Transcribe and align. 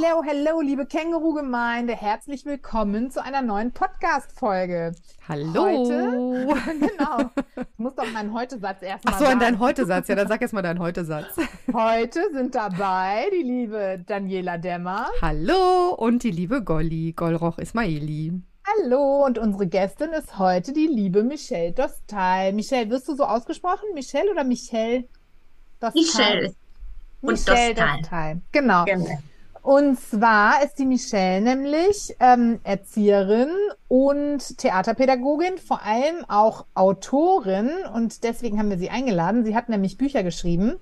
Hello, 0.00 0.22
hello, 0.22 0.60
liebe 0.60 0.86
Känguru-Gemeinde. 0.86 1.92
Herzlich 1.92 2.44
willkommen 2.44 3.10
zu 3.10 3.20
einer 3.20 3.42
neuen 3.42 3.72
Podcast-Folge. 3.72 4.94
Hallo. 5.28 5.64
Heute, 5.64 6.78
genau. 6.78 7.30
Ich 7.56 7.78
muss 7.78 7.96
doch 7.96 8.08
meinen 8.12 8.32
Heute-Satz 8.32 8.82
erstmal 8.82 9.14
Ach 9.14 9.18
so, 9.18 9.24
an 9.24 9.40
deinen 9.40 9.58
Heute-Satz. 9.58 10.06
Ja, 10.06 10.14
dann 10.14 10.28
sag 10.28 10.40
erst 10.40 10.54
mal 10.54 10.62
deinen 10.62 10.78
Heute-Satz. 10.78 11.34
Heute 11.72 12.20
sind 12.32 12.54
dabei 12.54 13.28
die 13.32 13.42
liebe 13.42 14.04
Daniela 14.06 14.56
Dämmer. 14.58 15.08
Hallo. 15.20 15.94
Und 15.96 16.22
die 16.22 16.30
liebe 16.30 16.62
Golli, 16.62 17.12
Golroch 17.12 17.58
Ismaili. 17.58 18.40
Hallo. 18.68 19.24
Und 19.26 19.38
unsere 19.38 19.66
Gästin 19.66 20.10
ist 20.10 20.38
heute 20.38 20.72
die 20.72 20.86
liebe 20.86 21.24
Michelle 21.24 21.72
Dostal. 21.72 22.52
Michelle, 22.52 22.88
wirst 22.90 23.08
du 23.08 23.16
so 23.16 23.24
ausgesprochen? 23.24 23.88
Michelle 23.94 24.30
oder 24.30 24.44
Michelle 24.44 25.08
Dostal? 25.80 26.02
Michelle. 26.02 26.54
Michelle 27.20 27.74
Dostal. 27.74 28.42
Genau. 28.52 28.84
genau. 28.84 29.18
Und 29.68 30.00
zwar 30.00 30.64
ist 30.64 30.78
die 30.78 30.86
Michelle 30.86 31.42
nämlich 31.42 32.16
ähm, 32.20 32.58
Erzieherin 32.64 33.50
und 33.86 34.56
Theaterpädagogin, 34.56 35.58
vor 35.58 35.82
allem 35.82 36.24
auch 36.26 36.64
Autorin. 36.72 37.68
Und 37.92 38.24
deswegen 38.24 38.58
haben 38.58 38.70
wir 38.70 38.78
sie 38.78 38.88
eingeladen. 38.88 39.44
Sie 39.44 39.54
hat 39.54 39.68
nämlich 39.68 39.98
Bücher 39.98 40.22
geschrieben. 40.22 40.76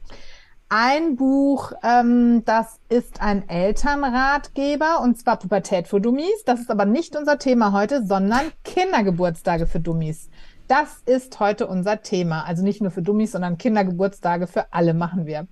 Ein 0.69 1.17
Buch, 1.17 1.73
ähm, 1.83 2.45
das 2.45 2.79
ist 2.89 3.21
ein 3.21 3.49
Elternratgeber, 3.49 5.01
und 5.03 5.19
zwar 5.19 5.41
Pubertät 5.41 5.89
für 5.89 6.01
Dummies. 6.01 6.45
Das 6.45 6.61
ist 6.61 6.71
aber 6.71 6.85
nicht 6.85 7.17
unser 7.17 7.41
Thema 7.41 7.73
heute, 7.73 8.07
sondern 8.07 8.53
Kindergeburtstage 8.63 9.67
für 9.67 9.81
Dummies. 9.81 10.31
Das 10.69 11.03
ist 11.07 11.41
heute 11.41 11.67
unser 11.67 12.03
Thema. 12.03 12.45
Also 12.45 12.63
nicht 12.63 12.81
nur 12.81 12.93
für 12.93 13.03
Dummies, 13.03 13.33
sondern 13.33 13.59
Kindergeburtstage 13.59 14.47
für 14.47 14.73
alle 14.73 14.95
machen 14.95 15.27
wir. 15.27 15.49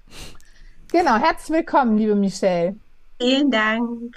Genau, 0.92 1.16
herzlich 1.16 1.58
willkommen, 1.58 1.98
liebe 1.98 2.14
Michelle. 2.14 2.76
Vielen 3.20 3.50
Dank. 3.50 4.16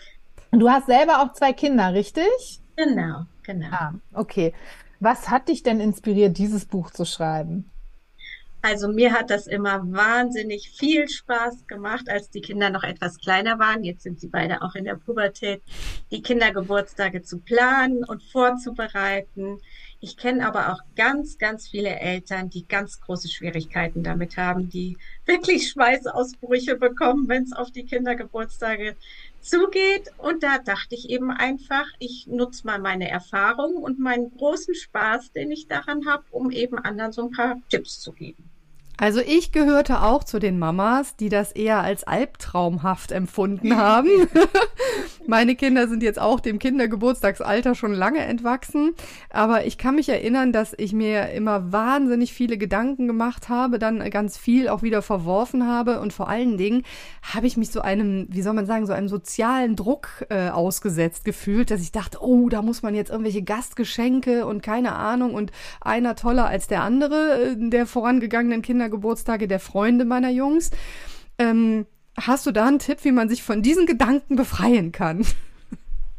Du 0.51 0.69
hast 0.69 0.87
selber 0.87 1.21
auch 1.21 1.33
zwei 1.33 1.53
Kinder, 1.53 1.93
richtig? 1.93 2.61
Genau, 2.75 3.25
genau. 3.43 3.67
Ah, 3.71 3.93
okay. 4.13 4.53
Was 4.99 5.29
hat 5.29 5.49
dich 5.49 5.63
denn 5.63 5.79
inspiriert, 5.79 6.37
dieses 6.37 6.65
Buch 6.65 6.89
zu 6.91 7.05
schreiben? 7.05 7.69
Also 8.61 8.87
mir 8.87 9.13
hat 9.13 9.29
das 9.29 9.45
immer 9.47 9.81
wahnsinnig 9.91 10.71
viel 10.71 11.07
Spaß 11.07 11.67
gemacht, 11.67 12.09
als 12.09 12.29
die 12.31 12.41
Kinder 12.41 12.69
noch 12.69 12.83
etwas 12.83 13.17
kleiner 13.17 13.59
waren. 13.59 13.83
Jetzt 13.83 14.03
sind 14.03 14.19
sie 14.19 14.27
beide 14.27 14.61
auch 14.61 14.75
in 14.75 14.85
der 14.85 14.95
Pubertät, 14.95 15.61
die 16.11 16.21
Kindergeburtstage 16.21 17.21
zu 17.21 17.39
planen 17.39 18.03
und 18.03 18.23
vorzubereiten. 18.23 19.59
Ich 19.99 20.15
kenne 20.15 20.45
aber 20.45 20.71
auch 20.71 20.79
ganz, 20.95 21.39
ganz 21.39 21.67
viele 21.67 21.99
Eltern, 21.99 22.51
die 22.51 22.67
ganz 22.67 23.01
große 23.01 23.29
Schwierigkeiten 23.29 24.03
damit 24.03 24.37
haben, 24.37 24.69
die 24.69 24.95
wirklich 25.25 25.69
Schweißausbrüche 25.71 26.75
bekommen, 26.75 27.27
wenn 27.27 27.43
es 27.43 27.53
auf 27.53 27.71
die 27.71 27.83
Kindergeburtstage 27.83 28.95
zugeht. 29.41 30.11
Und 30.17 30.43
da 30.43 30.59
dachte 30.59 30.93
ich 30.93 31.09
eben 31.09 31.31
einfach, 31.31 31.87
ich 31.97 32.27
nutze 32.27 32.67
mal 32.67 32.79
meine 32.79 33.09
Erfahrung 33.09 33.77
und 33.77 33.97
meinen 33.97 34.29
großen 34.37 34.75
Spaß, 34.75 35.31
den 35.31 35.51
ich 35.51 35.67
daran 35.67 36.05
habe, 36.05 36.23
um 36.29 36.51
eben 36.51 36.77
anderen 36.77 37.11
so 37.11 37.23
ein 37.23 37.31
paar 37.31 37.59
Tipps 37.69 37.99
zu 37.99 38.11
geben. 38.13 38.51
Also 38.99 39.19
ich 39.19 39.51
gehörte 39.51 40.01
auch 40.01 40.23
zu 40.23 40.39
den 40.39 40.57
Mamas, 40.57 41.15
die 41.15 41.29
das 41.29 41.51
eher 41.51 41.81
als 41.81 42.03
albtraumhaft 42.03 43.11
empfunden 43.11 43.77
haben. 43.77 44.09
Meine 45.27 45.55
Kinder 45.55 45.87
sind 45.87 46.01
jetzt 46.01 46.19
auch 46.19 46.39
dem 46.39 46.57
Kindergeburtstagsalter 46.57 47.75
schon 47.75 47.93
lange 47.93 48.19
entwachsen, 48.19 48.95
aber 49.29 49.65
ich 49.65 49.77
kann 49.77 49.95
mich 49.95 50.09
erinnern, 50.09 50.51
dass 50.51 50.73
ich 50.77 50.93
mir 50.93 51.31
immer 51.31 51.71
wahnsinnig 51.71 52.33
viele 52.33 52.57
Gedanken 52.57 53.07
gemacht 53.07 53.49
habe, 53.49 53.77
dann 53.77 54.09
ganz 54.09 54.37
viel 54.37 54.69
auch 54.69 54.83
wieder 54.83 55.01
verworfen 55.01 55.67
habe 55.67 55.99
und 55.99 56.13
vor 56.13 56.29
allen 56.29 56.57
Dingen 56.57 56.83
habe 57.21 57.45
ich 57.45 57.57
mich 57.57 57.71
so 57.71 57.81
einem, 57.81 58.27
wie 58.29 58.41
soll 58.41 58.53
man 58.53 58.65
sagen, 58.65 58.87
so 58.87 58.93
einem 58.93 59.09
sozialen 59.09 59.75
Druck 59.75 60.25
äh, 60.29 60.49
ausgesetzt 60.49 61.25
gefühlt, 61.25 61.71
dass 61.71 61.81
ich 61.81 61.91
dachte, 61.91 62.19
oh, 62.21 62.49
da 62.49 62.61
muss 62.61 62.81
man 62.81 62.95
jetzt 62.95 63.11
irgendwelche 63.11 63.43
Gastgeschenke 63.43 64.45
und 64.45 64.63
keine 64.63 64.95
Ahnung 64.95 65.33
und 65.33 65.51
einer 65.81 66.15
toller 66.15 66.47
als 66.47 66.67
der 66.67 66.83
andere 66.83 67.51
äh, 67.51 67.69
der 67.69 67.85
vorangegangenen 67.85 68.61
Kinder 68.61 68.86
Geburtstage 68.89 69.47
der 69.47 69.59
Freunde 69.59 70.05
meiner 70.05 70.29
Jungs. 70.29 70.71
Ähm, 71.37 71.85
hast 72.19 72.45
du 72.45 72.51
da 72.51 72.67
einen 72.67 72.79
Tipp, 72.79 73.03
wie 73.03 73.11
man 73.11 73.29
sich 73.29 73.43
von 73.43 73.61
diesen 73.61 73.85
Gedanken 73.85 74.35
befreien 74.35 74.91
kann? 74.91 75.25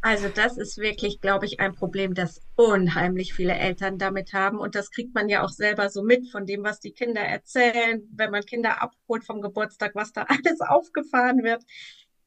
Also 0.01 0.29
das 0.29 0.57
ist 0.57 0.79
wirklich, 0.79 1.21
glaube 1.21 1.47
ich, 1.47 1.59
ein 1.59 1.75
Problem, 1.75 2.15
das 2.15 2.41
unheimlich 2.55 3.35
viele 3.35 3.55
Eltern 3.55 3.99
damit 3.99 4.33
haben. 4.33 4.59
Und 4.59 4.77
das 4.77 4.91
kriegt 4.91 5.15
man 5.15 5.29
ja 5.29 5.43
auch 5.43 5.51
selber 5.51 5.91
so 5.91 6.03
mit 6.03 6.31
von 6.31 6.47
dem, 6.47 6.63
was 6.63 6.79
die 6.79 6.93
Kinder 6.93 7.21
erzählen, 7.21 8.09
wenn 8.13 8.31
man 8.31 8.43
Kinder 8.43 8.81
abholt 8.81 9.25
vom 9.25 9.41
Geburtstag, 9.43 9.95
was 9.95 10.13
da 10.13 10.23
alles 10.29 10.61
aufgefahren 10.61 11.43
wird. 11.43 11.65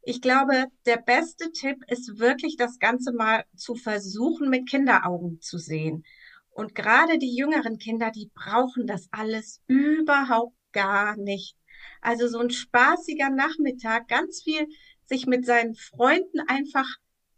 Ich 0.03 0.21
glaube, 0.21 0.65
der 0.85 0.97
beste 0.97 1.51
Tipp 1.51 1.77
ist 1.87 2.19
wirklich, 2.19 2.57
das 2.57 2.79
Ganze 2.79 3.13
mal 3.13 3.45
zu 3.55 3.75
versuchen, 3.75 4.49
mit 4.49 4.67
Kinderaugen 4.67 5.39
zu 5.41 5.57
sehen. 5.57 6.03
Und 6.51 6.75
gerade 6.75 7.17
die 7.17 7.35
jüngeren 7.35 7.77
Kinder, 7.77 8.11
die 8.11 8.29
brauchen 8.33 8.85
das 8.85 9.07
alles 9.11 9.61
überhaupt 9.67 10.55
gar 10.71 11.17
nicht. 11.17 11.55
Also 12.01 12.27
so 12.27 12.39
ein 12.39 12.49
spaßiger 12.49 13.29
Nachmittag, 13.29 14.07
ganz 14.07 14.43
viel 14.43 14.67
sich 15.05 15.25
mit 15.25 15.45
seinen 15.45 15.75
Freunden 15.75 16.39
einfach 16.47 16.87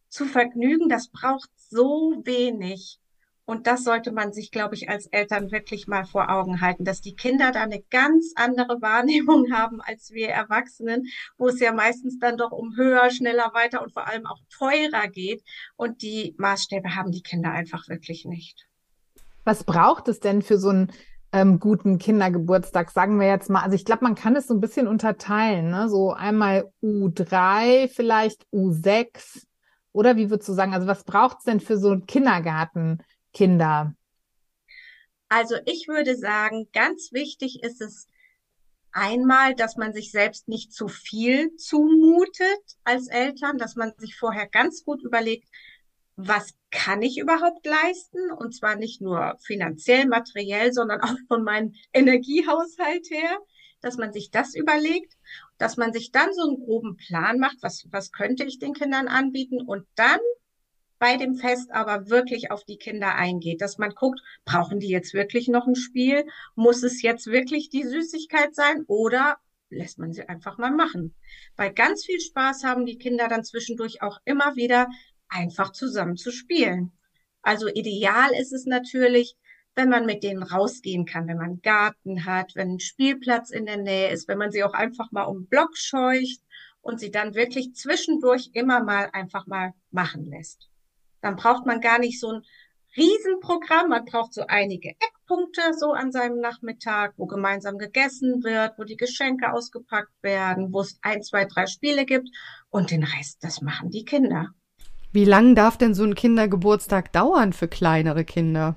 zu 0.10 0.26
vergnügen, 0.26 0.90
das 0.90 1.10
braucht 1.10 1.50
so 1.56 2.22
wenig. 2.24 3.00
Und 3.46 3.68
das 3.68 3.84
sollte 3.84 4.14
man 4.14 4.32
sich, 4.32 4.52
glaube 4.52 4.76
ich, 4.76 4.90
als 4.90 5.08
Eltern 5.08 5.52
wirklich 5.52 5.88
mal 5.88 6.06
vor 6.06 6.30
Augen 6.30 6.62
halten, 6.62 6.86
dass 6.86 7.02
die 7.02 7.16
Kinder 7.16 7.52
da 7.52 7.64
eine 7.64 7.82
ganz 7.90 8.32
andere 8.36 8.82
Wahrnehmung 8.82 9.52
haben 9.52 9.82
als 9.82 10.12
wir 10.12 10.30
Erwachsenen, 10.30 11.04
wo 11.38 11.50
es 11.50 11.60
ja 11.60 11.74
meistens 11.74 12.20
dann 12.20 12.38
doch 12.38 12.52
um 12.52 12.76
höher, 12.78 13.10
schneller, 13.12 13.52
weiter 13.54 13.82
und 13.82 13.92
vor 13.92 14.08
allem 14.08 14.26
auch 14.26 14.40
teurer 14.58 15.10
geht. 15.10 15.44
Und 15.76 16.02
die 16.02 16.36
Maßstäbe 16.38 16.96
haben 16.96 17.12
die 17.12 17.22
Kinder 17.22 17.52
einfach 17.52 17.90
wirklich 17.90 18.24
nicht. 18.24 18.66
Was 19.44 19.64
braucht 19.64 20.08
es 20.08 20.20
denn 20.20 20.42
für 20.42 20.58
so 20.58 20.70
einen 20.70 20.92
ähm, 21.32 21.60
guten 21.60 21.98
Kindergeburtstag? 21.98 22.92
Sagen 22.92 23.20
wir 23.20 23.28
jetzt 23.28 23.50
mal, 23.50 23.62
also 23.62 23.76
ich 23.76 23.86
glaube, 23.86 24.04
man 24.04 24.16
kann 24.16 24.36
es 24.36 24.48
so 24.48 24.54
ein 24.54 24.62
bisschen 24.62 24.88
unterteilen, 24.88 25.70
ne? 25.70 25.90
So 25.90 26.12
einmal 26.14 26.72
U3, 26.82 27.88
vielleicht 27.90 28.46
U6. 28.54 29.46
Oder 29.92 30.16
wie 30.16 30.30
würdest 30.30 30.50
du 30.50 30.54
sagen, 30.54 30.74
also 30.74 30.88
was 30.88 31.04
braucht 31.04 31.40
es 31.40 31.44
denn 31.44 31.60
für 31.60 31.78
so 31.78 32.00
Kindergartenkinder? 32.00 33.94
Also 35.30 35.56
ich 35.66 35.88
würde 35.88 36.16
sagen, 36.16 36.68
ganz 36.74 37.12
wichtig 37.12 37.64
ist 37.64 37.82
es 37.82 38.08
einmal, 38.92 39.56
dass 39.56 39.76
man 39.76 39.94
sich 39.94 40.12
selbst 40.12 40.48
nicht 40.48 40.72
zu 40.72 40.88
viel 40.88 41.56
zumutet 41.56 42.62
als 42.84 43.08
Eltern, 43.08 43.58
dass 43.58 43.76
man 43.76 43.94
sich 43.98 44.16
vorher 44.16 44.48
ganz 44.48 44.84
gut 44.86 45.04
überlegt, 45.04 45.50
was 46.16 46.54
kann 46.72 47.02
ich 47.02 47.18
überhaupt 47.18 47.66
leisten? 47.66 48.32
Und 48.32 48.56
zwar 48.56 48.76
nicht 48.76 49.02
nur 49.02 49.38
finanziell, 49.42 50.06
materiell, 50.08 50.74
sondern 50.74 51.02
auch 51.02 51.16
von 51.28 51.44
meinem 51.44 51.74
Energiehaushalt 51.94 53.10
her, 53.10 53.38
dass 53.82 53.98
man 53.98 54.14
sich 54.14 54.32
das 54.32 54.56
überlegt, 54.56 55.14
dass 55.58 55.78
man 55.78 55.94
sich 55.94 56.12
dann 56.12 56.34
so 56.34 56.44
einen 56.44 56.64
groben 56.64 56.96
Plan 56.98 57.40
macht, 57.40 57.58
was, 57.62 57.88
was 57.92 58.12
könnte 58.12 58.44
ich 58.46 58.60
den 58.60 58.74
Kindern 58.74 59.08
anbieten 59.08 59.62
und 59.62 59.86
dann 59.96 60.20
bei 61.00 61.18
dem 61.18 61.36
Fest 61.36 61.70
aber 61.72 62.10
wirklich 62.10 62.50
auf 62.50 62.64
die 62.64 62.78
Kinder 62.78 63.16
eingeht, 63.16 63.60
dass 63.60 63.78
man 63.78 63.90
guckt, 63.90 64.22
brauchen 64.46 64.80
die 64.80 64.88
jetzt 64.88 65.14
wirklich 65.14 65.50
noch 65.50 65.68
ein 65.68 65.76
Spiel? 65.76 66.26
Muss 66.56 66.82
es 66.82 67.02
jetzt 67.02 67.28
wirklich 67.28 67.70
die 67.70 67.84
Süßigkeit 67.84 68.56
sein 68.56 68.86
oder 68.88 69.36
lässt 69.70 70.00
man 70.00 70.14
sie 70.14 70.30
einfach 70.30 70.58
mal 70.58 70.72
machen? 70.72 71.14
Weil 71.58 71.74
ganz 71.74 72.06
viel 72.06 72.22
Spaß 72.22 72.64
haben 72.64 72.86
die 72.86 72.98
Kinder 72.98 73.28
dann 73.28 73.44
zwischendurch 73.44 74.02
auch 74.02 74.20
immer 74.24 74.56
wieder, 74.56 74.88
einfach 75.34 75.72
zusammen 75.72 76.18
zu 76.18 76.32
spielen. 76.32 76.92
Also 77.42 77.68
ideal 77.68 78.32
ist 78.40 78.54
es 78.54 78.66
natürlich, 78.66 79.36
wenn 79.76 79.90
man 79.90 80.06
mit 80.06 80.24
denen 80.24 80.44
rausgehen 80.44 81.06
kann, 81.06 81.28
wenn 81.28 81.38
man 81.38 81.62
Garten 81.62 82.26
hat, 82.26 82.56
wenn 82.56 82.74
ein 82.74 82.80
Spielplatz 82.80 83.50
in 83.50 83.66
der 83.66 83.78
Nähe 83.78 84.12
ist, 84.12 84.28
wenn 84.28 84.38
man 84.38 84.52
sie 84.52 84.64
auch 84.64 84.74
einfach 84.74 85.12
mal 85.12 85.24
um 85.24 85.42
den 85.42 85.50
Block 85.50 85.76
scheucht 85.76 86.42
und 86.82 87.00
sie 87.00 87.12
dann 87.12 87.34
wirklich 87.34 87.74
zwischendurch 87.74 88.52
immer 88.54 88.84
mal 88.84 89.10
einfach 89.14 89.48
mal 89.48 89.74
machen 89.92 90.26
lässt. 90.26 90.70
Dann 91.22 91.36
braucht 91.36 91.66
man 91.66 91.82
gar 91.82 92.00
nicht 92.00 92.20
so 92.20 92.32
ein 92.32 92.44
Riesenprogramm, 92.96 93.90
man 93.90 94.06
braucht 94.06 94.34
so 94.34 94.46
einige 94.48 94.90
Eckpunkte 94.90 95.62
so 95.78 95.94
an 95.94 96.12
seinem 96.12 96.40
Nachmittag, 96.40 97.14
wo 97.18 97.26
gemeinsam 97.26 97.80
gegessen 97.80 98.44
wird, 98.44 98.78
wo 98.78 98.84
die 98.84 98.98
Geschenke 98.98 99.52
ausgepackt 99.52 100.14
werden, 100.22 100.72
wo 100.72 100.82
es 100.82 101.00
ein, 101.02 101.24
zwei, 101.24 101.46
drei 101.46 101.66
Spiele 101.66 102.06
gibt 102.06 102.30
und 102.70 102.92
den 102.92 103.04
Rest, 103.04 103.44
das 103.44 103.62
machen 103.62 103.90
die 103.90 104.06
Kinder. 104.06 104.54
Wie 105.14 105.26
lang 105.26 105.56
darf 105.56 105.78
denn 105.78 105.94
so 105.94 106.04
ein 106.04 106.16
Kindergeburtstag 106.16 107.14
dauern 107.14 107.54
für 107.54 107.68
kleinere 107.68 108.26
Kinder? 108.26 108.76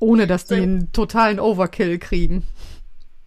Ohne 0.00 0.26
dass 0.26 0.44
die 0.44 0.56
einen 0.56 0.92
totalen 0.92 1.40
Overkill 1.40 1.98
kriegen. 1.98 2.44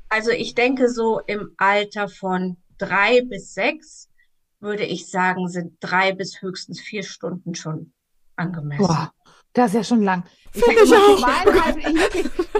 Also 0.10 0.32
ich 0.32 0.54
denke 0.54 0.90
so 0.90 1.22
im 1.26 1.54
Alter 1.58 2.08
von 2.08 2.58
drei 2.78 3.22
bis 3.22 3.54
sechs 3.54 4.12
würde 4.62 4.84
ich 4.84 5.10
sagen, 5.10 5.50
sind 5.50 5.74
drei 5.80 6.14
bis 6.14 6.42
höchstens 6.42 6.80
vier 6.80 7.02
Stunden 7.04 7.56
schon 7.56 7.92
angemessen. 8.36 8.86
Boah, 8.86 9.12
das 9.54 9.72
ist 9.72 9.76
ja 9.76 9.84
schon 9.84 10.04
lang. 10.04 10.24
Ich 10.54 10.62
habe 10.62 10.74
immer, 10.74 10.84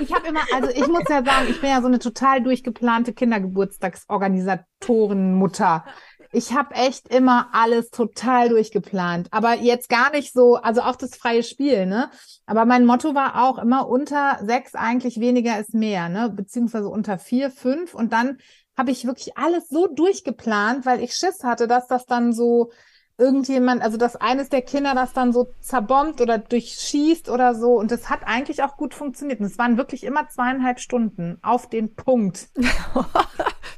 ich, 0.02 0.14
hab 0.14 0.28
immer, 0.28 0.42
also 0.54 0.70
ich 0.70 0.88
muss 0.88 1.04
ja 1.10 1.24
sagen, 1.24 1.48
ich 1.50 1.62
bin 1.62 1.70
ja 1.70 1.80
so 1.82 1.88
eine 1.88 2.00
total 2.00 2.42
durchgeplante 2.42 3.14
Kindergeburtstagsorganisatorenmutter 3.14 5.86
ich 6.32 6.54
habe 6.54 6.76
echt 6.76 7.08
immer 7.14 7.50
alles 7.52 7.90
total 7.90 8.50
durchgeplant. 8.50 9.28
Aber 9.32 9.56
jetzt 9.56 9.90
gar 9.90 10.12
nicht 10.12 10.34
so, 10.34 10.56
also 10.56 10.82
auch 10.82 10.96
das 10.96 11.16
freie 11.16 11.44
Spiel, 11.44 11.86
ne? 11.86 12.10
Aber 12.46 12.66
mein 12.66 12.86
Motto 12.86 13.14
war 13.16 13.44
auch 13.44 13.58
immer 13.58 13.88
unter 13.88 14.40
sechs 14.44 14.74
eigentlich 14.74 15.20
weniger 15.20 15.60
ist 15.60 15.74
mehr, 15.74 16.10
ne? 16.10 16.30
Beziehungsweise 16.30 16.88
unter 16.88 17.18
vier, 17.20 17.52
fünf. 17.52 17.94
Und 17.94 18.14
dann 18.14 18.38
habe 18.78 18.92
ich 18.92 19.06
wirklich 19.06 19.38
alles 19.38 19.68
so 19.68 19.88
durchgeplant, 19.88 20.86
weil 20.86 21.04
ich 21.04 21.16
Schiss 21.16 21.44
hatte, 21.44 21.68
dass 21.68 21.88
das 21.88 22.06
dann 22.06 22.34
so 22.34 22.72
irgendjemand, 23.18 23.82
also 23.82 23.98
dass 23.98 24.16
eines 24.16 24.50
der 24.50 24.62
Kinder 24.62 24.96
das 24.96 25.14
dann 25.14 25.32
so 25.32 25.54
zerbombt 25.60 26.22
oder 26.22 26.38
durchschießt 26.38 27.30
oder 27.30 27.56
so. 27.56 27.74
Und 27.74 27.92
das 27.92 28.10
hat 28.10 28.22
eigentlich 28.26 28.64
auch 28.64 28.78
gut 28.78 28.94
funktioniert. 28.94 29.40
Und 29.40 29.46
es 29.46 29.58
waren 29.58 29.78
wirklich 29.78 30.04
immer 30.04 30.28
zweieinhalb 30.28 30.80
Stunden 30.80 31.38
auf 31.42 31.70
den 31.70 31.96
Punkt. 31.96 32.50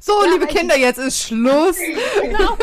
so, 0.00 0.12
ja, 0.24 0.32
liebe 0.32 0.46
Kinder, 0.46 0.76
jetzt 0.78 0.98
ist 0.98 1.20
Schluss. 1.20 1.76
genau. 2.22 2.56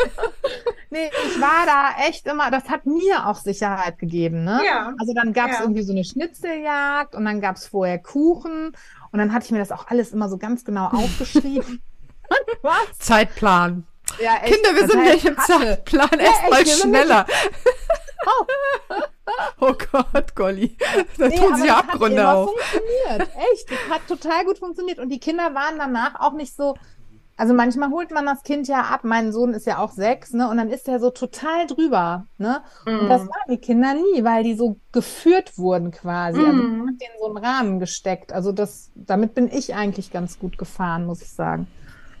Nee, 0.90 1.10
ich 1.24 1.40
war 1.40 1.64
da 1.64 2.06
echt 2.06 2.26
immer, 2.26 2.50
das 2.50 2.68
hat 2.68 2.84
mir 2.84 3.26
auch 3.26 3.36
Sicherheit 3.36 3.98
gegeben. 3.98 4.44
Ne? 4.44 4.60
Ja. 4.66 4.92
Also 4.98 5.14
dann 5.14 5.32
gab 5.32 5.50
es 5.50 5.56
ja. 5.56 5.62
irgendwie 5.62 5.82
so 5.82 5.92
eine 5.92 6.04
Schnitzeljagd 6.04 7.14
und 7.14 7.24
dann 7.24 7.40
gab 7.40 7.56
es 7.56 7.66
vorher 7.66 7.98
Kuchen. 7.98 8.72
Und 9.10 9.18
dann 9.18 9.32
hatte 9.32 9.46
ich 9.46 9.52
mir 9.52 9.58
das 9.58 9.72
auch 9.72 9.86
alles 9.88 10.12
immer 10.12 10.28
so 10.28 10.36
ganz 10.36 10.64
genau 10.64 10.86
aufgeschrieben. 10.92 11.80
Was? 12.62 12.98
Zeitplan. 12.98 13.86
Ja, 14.20 14.36
echt, 14.42 14.54
Kinder, 14.54 14.80
wir 14.80 14.88
sind 14.88 15.04
nicht 15.04 15.24
im 15.24 15.36
Zeitplan. 15.38 16.08
Ja, 16.12 16.18
Erstmal 16.18 16.66
schneller. 16.66 17.26
Oh. 18.26 18.44
oh 19.60 19.74
Gott, 19.90 20.34
Golly. 20.34 20.76
Da 21.18 21.28
nee, 21.28 21.36
tun 21.36 21.56
sich 21.56 21.70
Abgründe 21.70 22.28
auf. 22.28 22.50
funktioniert. 22.50 23.30
Echt. 23.52 23.70
Das 23.70 23.78
hat 23.90 24.06
total 24.08 24.44
gut 24.44 24.58
funktioniert. 24.58 24.98
Und 24.98 25.08
die 25.08 25.20
Kinder 25.20 25.54
waren 25.54 25.78
danach 25.78 26.20
auch 26.20 26.32
nicht 26.32 26.54
so. 26.54 26.74
Also 27.36 27.54
manchmal 27.54 27.90
holt 27.90 28.10
man 28.10 28.26
das 28.26 28.42
Kind 28.42 28.68
ja 28.68 28.82
ab. 28.82 29.00
Mein 29.04 29.32
Sohn 29.32 29.54
ist 29.54 29.66
ja 29.66 29.78
auch 29.78 29.90
sechs, 29.90 30.32
ne? 30.32 30.48
Und 30.48 30.58
dann 30.58 30.68
ist 30.68 30.86
er 30.86 31.00
so 31.00 31.10
total 31.10 31.66
drüber, 31.66 32.26
ne? 32.36 32.62
Mm. 32.84 33.00
Und 33.00 33.08
das 33.08 33.22
mhm. 33.22 33.28
waren 33.28 33.50
die 33.50 33.58
Kinder 33.58 33.94
nie, 33.94 34.22
weil 34.22 34.44
die 34.44 34.54
so 34.54 34.76
geführt 34.92 35.56
wurden 35.56 35.90
quasi. 35.90 36.38
Mm. 36.38 36.44
Also 36.44 36.56
man 36.62 36.78
mhm. 36.78 36.88
hat 36.88 37.00
denen 37.00 37.18
so 37.18 37.26
einen 37.26 37.44
Rahmen 37.44 37.80
gesteckt. 37.80 38.32
Also 38.32 38.52
das, 38.52 38.90
damit 38.94 39.34
bin 39.34 39.50
ich 39.50 39.74
eigentlich 39.74 40.12
ganz 40.12 40.38
gut 40.38 40.58
gefahren, 40.58 41.06
muss 41.06 41.22
ich 41.22 41.32
sagen. 41.32 41.66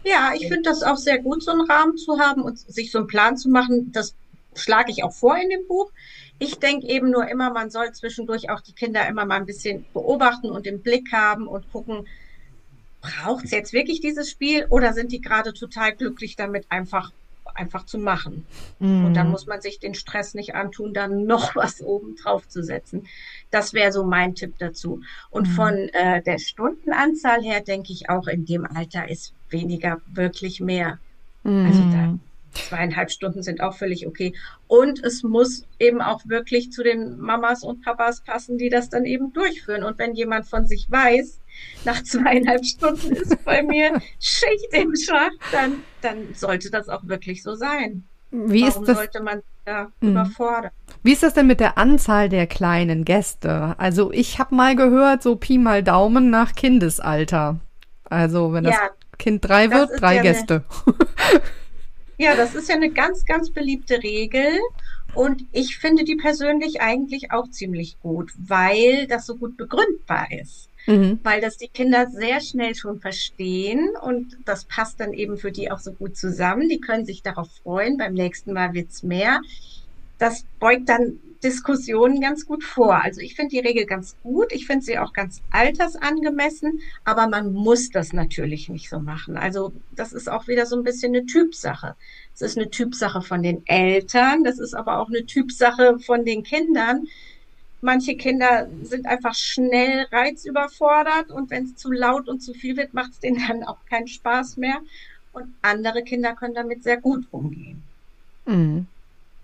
Ja, 0.04 0.32
ich 0.34 0.48
finde 0.48 0.62
das 0.62 0.82
auch 0.82 0.96
sehr 0.96 1.18
gut, 1.18 1.42
so 1.42 1.52
einen 1.52 1.70
Rahmen 1.70 1.96
zu 1.96 2.18
haben 2.18 2.42
und 2.42 2.58
sich 2.58 2.90
so 2.90 2.98
einen 2.98 3.06
Plan 3.06 3.36
zu 3.36 3.48
machen. 3.48 3.92
Das 3.92 4.14
schlage 4.54 4.90
ich 4.90 5.04
auch 5.04 5.12
vor 5.12 5.36
in 5.36 5.50
dem 5.50 5.66
Buch. 5.66 5.90
Ich 6.38 6.58
denke 6.58 6.88
eben 6.88 7.10
nur 7.10 7.28
immer, 7.28 7.52
man 7.52 7.70
soll 7.70 7.92
zwischendurch 7.92 8.50
auch 8.50 8.60
die 8.60 8.72
Kinder 8.72 9.06
immer 9.06 9.24
mal 9.24 9.36
ein 9.36 9.46
bisschen 9.46 9.84
beobachten 9.92 10.50
und 10.50 10.66
im 10.66 10.82
Blick 10.82 11.12
haben 11.12 11.46
und 11.46 11.70
gucken, 11.70 12.06
braucht 13.00 13.44
es 13.44 13.50
jetzt 13.50 13.72
wirklich 13.72 14.00
dieses 14.00 14.30
Spiel 14.30 14.66
oder 14.70 14.92
sind 14.92 15.12
die 15.12 15.20
gerade 15.20 15.52
total 15.52 15.94
glücklich 15.94 16.36
damit, 16.36 16.66
einfach 16.68 17.12
einfach 17.54 17.84
zu 17.84 17.98
machen. 17.98 18.46
Mm. 18.78 19.04
Und 19.04 19.14
dann 19.14 19.30
muss 19.30 19.46
man 19.46 19.60
sich 19.60 19.78
den 19.78 19.94
Stress 19.94 20.34
nicht 20.34 20.54
antun, 20.54 20.94
dann 20.94 21.26
noch 21.26 21.54
was 21.56 21.82
oben 21.82 22.16
drauf 22.16 22.48
zu 22.48 22.62
setzen. 22.62 23.06
Das 23.50 23.74
wäre 23.74 23.92
so 23.92 24.04
mein 24.04 24.34
Tipp 24.34 24.54
dazu. 24.58 25.02
Und 25.30 25.48
mm. 25.48 25.52
von 25.52 25.74
äh, 25.74 26.22
der 26.22 26.38
Stundenanzahl 26.38 27.42
her 27.42 27.60
denke 27.60 27.92
ich 27.92 28.08
auch 28.08 28.26
in 28.26 28.46
dem 28.46 28.64
Alter 28.64 29.08
ist 29.08 29.34
weniger 29.52 30.00
wirklich 30.06 30.60
mehr. 30.60 30.98
Mm. 31.44 31.66
Also 31.66 31.82
da 31.90 32.18
zweieinhalb 32.52 33.10
Stunden 33.10 33.42
sind 33.42 33.60
auch 33.60 33.74
völlig 33.74 34.06
okay. 34.06 34.34
Und 34.66 35.02
es 35.02 35.22
muss 35.22 35.66
eben 35.78 36.00
auch 36.00 36.20
wirklich 36.26 36.70
zu 36.72 36.82
den 36.82 37.18
Mamas 37.18 37.62
und 37.62 37.82
Papas 37.82 38.22
passen, 38.22 38.58
die 38.58 38.68
das 38.68 38.90
dann 38.90 39.04
eben 39.04 39.32
durchführen. 39.32 39.82
Und 39.82 39.98
wenn 39.98 40.14
jemand 40.14 40.46
von 40.46 40.66
sich 40.66 40.90
weiß, 40.90 41.40
nach 41.84 42.02
zweieinhalb 42.02 42.64
Stunden 42.64 43.12
ist 43.12 43.44
bei 43.44 43.62
mir 43.62 44.00
Schicht 44.20 44.68
im 44.72 44.94
Schacht, 44.96 45.38
dann, 45.50 45.76
dann 46.00 46.34
sollte 46.34 46.70
das 46.70 46.88
auch 46.88 47.06
wirklich 47.06 47.42
so 47.42 47.54
sein. 47.54 48.04
Wie 48.30 48.62
Warum 48.62 48.82
ist 48.82 48.88
das? 48.88 48.96
sollte 48.96 49.22
man 49.22 49.42
da 49.64 49.88
mhm. 50.00 50.10
überfordern? 50.10 50.70
Wie 51.02 51.12
ist 51.12 51.22
das 51.22 51.34
denn 51.34 51.46
mit 51.46 51.60
der 51.60 51.76
Anzahl 51.76 52.28
der 52.28 52.46
kleinen 52.46 53.04
Gäste? 53.04 53.74
Also 53.78 54.10
ich 54.12 54.38
habe 54.38 54.54
mal 54.54 54.74
gehört, 54.74 55.22
so 55.22 55.36
Pi 55.36 55.58
mal 55.58 55.82
Daumen 55.82 56.30
nach 56.30 56.54
Kindesalter. 56.54 57.60
Also 58.04 58.52
wenn 58.52 58.64
das 58.64 58.74
ja, 58.74 58.90
Kind 59.22 59.44
drei 59.44 59.70
wird, 59.70 60.00
drei 60.00 60.16
ja 60.16 60.22
Gäste. 60.22 60.64
Eine, 60.86 61.42
ja, 62.18 62.36
das 62.36 62.54
ist 62.54 62.68
ja 62.68 62.74
eine 62.74 62.90
ganz, 62.90 63.24
ganz 63.24 63.50
beliebte 63.50 64.02
Regel. 64.02 64.58
Und 65.14 65.44
ich 65.52 65.76
finde 65.76 66.04
die 66.04 66.16
persönlich 66.16 66.80
eigentlich 66.80 67.32
auch 67.32 67.48
ziemlich 67.50 68.00
gut, 68.00 68.32
weil 68.38 69.06
das 69.06 69.26
so 69.26 69.36
gut 69.36 69.56
begründbar 69.56 70.26
ist 70.32 70.70
mhm. 70.86 71.20
weil 71.22 71.40
das 71.40 71.56
die 71.56 71.68
Kinder 71.68 72.08
sehr 72.08 72.40
schnell 72.40 72.74
schon 72.74 73.00
verstehen 73.00 73.90
und 74.02 74.38
das 74.44 74.64
passt 74.64 75.00
dann 75.00 75.12
eben 75.12 75.36
für 75.36 75.52
die 75.52 75.70
auch 75.70 75.78
so 75.78 75.92
gut 75.92 76.16
zusammen. 76.16 76.68
Die 76.68 76.80
können 76.80 77.04
sich 77.04 77.22
darauf 77.22 77.48
freuen, 77.62 77.96
beim 77.96 78.14
nächsten 78.14 78.52
Mal 78.52 78.74
wird's 78.74 79.02
mehr. 79.02 79.40
Das 80.18 80.44
beugt 80.58 80.88
dann 80.88 81.18
Diskussionen 81.42 82.20
ganz 82.20 82.46
gut 82.46 82.62
vor. 82.62 83.02
Also 83.02 83.20
ich 83.20 83.34
finde 83.34 83.50
die 83.50 83.58
Regel 83.58 83.84
ganz 83.86 84.16
gut. 84.22 84.52
Ich 84.52 84.66
finde 84.66 84.84
sie 84.84 84.98
auch 84.98 85.12
ganz 85.12 85.42
altersangemessen, 85.50 86.80
aber 87.04 87.26
man 87.26 87.52
muss 87.52 87.90
das 87.90 88.12
natürlich 88.12 88.68
nicht 88.68 88.88
so 88.88 89.00
machen. 89.00 89.36
Also 89.36 89.72
das 89.96 90.12
ist 90.12 90.30
auch 90.30 90.46
wieder 90.48 90.66
so 90.66 90.76
ein 90.76 90.84
bisschen 90.84 91.14
eine 91.14 91.26
Typsache. 91.26 91.96
Es 92.34 92.42
ist 92.42 92.56
eine 92.56 92.70
Typsache 92.70 93.22
von 93.22 93.42
den 93.42 93.66
Eltern, 93.66 94.44
das 94.44 94.58
ist 94.58 94.74
aber 94.74 94.98
auch 94.98 95.08
eine 95.08 95.26
Typsache 95.26 95.98
von 95.98 96.24
den 96.24 96.42
Kindern. 96.42 97.06
Manche 97.80 98.16
Kinder 98.16 98.68
sind 98.82 99.06
einfach 99.06 99.34
schnell 99.34 100.06
reizüberfordert 100.12 101.30
und 101.30 101.50
wenn 101.50 101.64
es 101.64 101.74
zu 101.74 101.90
laut 101.90 102.28
und 102.28 102.40
zu 102.40 102.54
viel 102.54 102.76
wird, 102.76 102.94
macht 102.94 103.10
es 103.12 103.18
denen 103.18 103.42
dann 103.46 103.64
auch 103.64 103.84
keinen 103.86 104.06
Spaß 104.06 104.56
mehr. 104.56 104.78
Und 105.32 105.54
andere 105.62 106.04
Kinder 106.04 106.34
können 106.34 106.54
damit 106.54 106.82
sehr 106.84 106.98
gut 106.98 107.26
umgehen. 107.32 107.82
Mhm. 108.46 108.86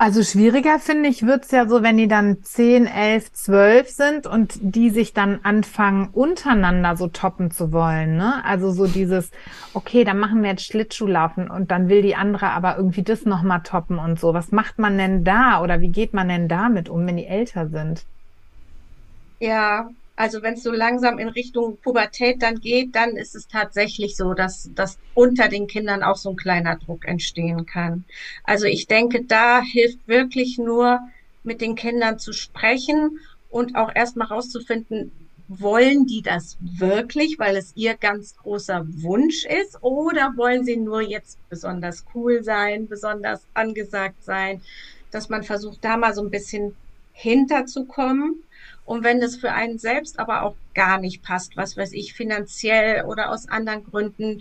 Also 0.00 0.23
schwieriger 0.23 0.79
finde 0.79 1.09
ich 1.09 1.27
wird's 1.27 1.50
ja 1.50 1.67
so, 1.67 1.83
wenn 1.83 1.97
die 1.97 2.06
dann 2.06 2.41
10, 2.45 2.87
11, 2.87 3.33
12 3.33 3.89
sind 3.91 4.27
und 4.29 4.56
die 4.61 4.91
sich 4.91 5.12
dann 5.12 5.41
anfangen, 5.43 6.11
untereinander 6.12 6.97
so 6.97 7.09
toppen 7.09 7.50
zu 7.50 7.73
wollen. 7.73 8.17
Ne? 8.17 8.45
Also 8.45 8.71
so 8.71 8.87
dieses, 8.87 9.33
okay, 9.75 10.05
dann 10.05 10.21
machen 10.21 10.43
wir 10.45 10.50
jetzt 10.50 10.65
Schlittschuhlaufen 10.67 11.50
und 11.50 11.73
dann 11.73 11.89
will 11.89 12.03
die 12.03 12.15
andere 12.15 12.50
aber 12.50 12.77
irgendwie 12.77 13.03
das 13.03 13.25
nochmal 13.25 13.62
toppen 13.65 13.99
und 13.99 14.21
so. 14.21 14.35
Was 14.35 14.53
macht 14.53 14.79
man 14.79 14.97
denn 14.99 15.25
da 15.25 15.61
oder 15.62 15.81
wie 15.81 15.91
geht 15.91 16.15
man 16.15 16.29
denn 16.29 16.47
damit 16.47 16.89
um, 16.89 17.05
wenn 17.05 17.17
die 17.17 17.27
älter 17.27 17.69
sind? 17.69 18.05
Ja, 19.41 19.91
also 20.19 20.43
wenn 20.43 20.55
es 20.55 20.65
so 20.65 20.73
langsam 20.73 21.21
in 21.21 21.28
Richtung 21.28 21.78
Pubertät 21.81 22.43
dann 22.43 22.59
geht, 22.59 22.97
dann 22.97 23.11
ist 23.16 23.37
es 23.37 23.47
tatsächlich 23.47 24.16
so, 24.16 24.35
dass, 24.35 24.69
dass 24.75 24.99
unter 25.14 25.49
den 25.49 25.69
Kindern 25.69 26.02
auch 26.02 26.16
so 26.16 26.31
ein 26.31 26.37
kleiner 26.37 26.76
Druck 26.76 27.07
entstehen 27.07 27.66
kann. 27.66 28.04
Also 28.43 28.66
ich 28.66 28.88
denke, 28.88 29.25
da 29.25 29.62
hilft 29.62 30.09
wirklich 30.09 30.59
nur, 30.59 30.99
mit 31.45 31.61
den 31.61 31.76
Kindern 31.76 32.19
zu 32.19 32.33
sprechen 32.33 33.21
und 33.49 33.76
auch 33.76 33.95
erstmal 33.95 34.26
rauszufinden, 34.26 35.12
wollen 35.47 36.07
die 36.07 36.21
das 36.21 36.59
wirklich, 36.61 37.38
weil 37.38 37.57
es 37.57 37.73
ihr 37.76 37.95
ganz 37.95 38.37
großer 38.37 38.85
Wunsch 38.88 39.47
ist, 39.47 39.81
oder 39.83 40.33
wollen 40.37 40.64
sie 40.64 40.76
nur 40.76 41.00
jetzt 41.00 41.38
besonders 41.49 42.04
cool 42.12 42.43
sein, 42.43 42.88
besonders 42.88 43.47
angesagt 43.54 44.25
sein, 44.25 44.61
dass 45.12 45.28
man 45.28 45.45
versucht, 45.45 45.78
da 45.85 45.97
mal 45.97 46.12
so 46.12 46.23
ein 46.23 46.31
bisschen 46.31 46.75
hinterzukommen 47.12 48.43
und 48.88 49.04
wenn 49.04 49.21
das 49.21 49.37
für 49.37 49.52
einen 49.52 49.78
selbst 49.78 50.18
aber 50.18 50.42
auch 50.42 50.54
gar 50.75 50.99
nicht 50.99 51.23
passt, 51.23 51.59
was 51.59 51.76
weiß 51.76 51.92
ich, 51.92 52.14
finanziell 52.14 53.04
oder 53.04 53.30
aus 53.30 53.47
anderen 53.47 53.85
Gründen, 53.85 54.40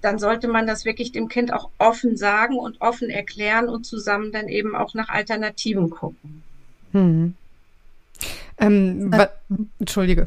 dann 0.00 0.20
sollte 0.20 0.46
man 0.46 0.68
das 0.68 0.84
wirklich 0.84 1.10
dem 1.10 1.28
Kind 1.28 1.52
auch 1.52 1.70
offen 1.78 2.16
sagen 2.16 2.58
und 2.58 2.80
offen 2.80 3.10
erklären 3.10 3.68
und 3.68 3.84
zusammen 3.84 4.30
dann 4.30 4.46
eben 4.46 4.76
auch 4.76 4.94
nach 4.94 5.08
Alternativen 5.08 5.90
gucken. 5.90 6.44
Hm. 6.92 7.34
Ähm, 8.58 9.12
äh. 9.12 9.26
Entschuldige. 9.80 10.26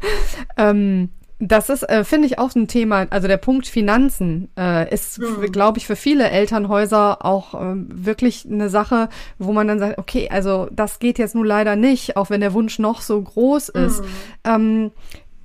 ähm, 0.56 1.08
das 1.38 1.68
ist, 1.68 1.82
äh, 1.82 2.04
finde 2.04 2.26
ich, 2.26 2.38
auch 2.38 2.54
ein 2.54 2.66
Thema. 2.66 3.06
Also 3.10 3.28
der 3.28 3.36
Punkt 3.36 3.66
Finanzen 3.66 4.48
äh, 4.58 4.92
ist, 4.92 5.18
mhm. 5.18 5.52
glaube 5.52 5.78
ich, 5.78 5.86
für 5.86 5.96
viele 5.96 6.30
Elternhäuser 6.30 7.24
auch 7.24 7.54
äh, 7.54 7.74
wirklich 7.74 8.46
eine 8.50 8.70
Sache, 8.70 9.08
wo 9.38 9.52
man 9.52 9.68
dann 9.68 9.78
sagt, 9.78 9.98
okay, 9.98 10.28
also 10.30 10.68
das 10.72 10.98
geht 10.98 11.18
jetzt 11.18 11.34
nun 11.34 11.46
leider 11.46 11.76
nicht, 11.76 12.16
auch 12.16 12.30
wenn 12.30 12.40
der 12.40 12.54
Wunsch 12.54 12.78
noch 12.78 13.02
so 13.02 13.20
groß 13.20 13.68
ist. 13.68 14.00
Mhm. 14.00 14.06
Ähm, 14.44 14.90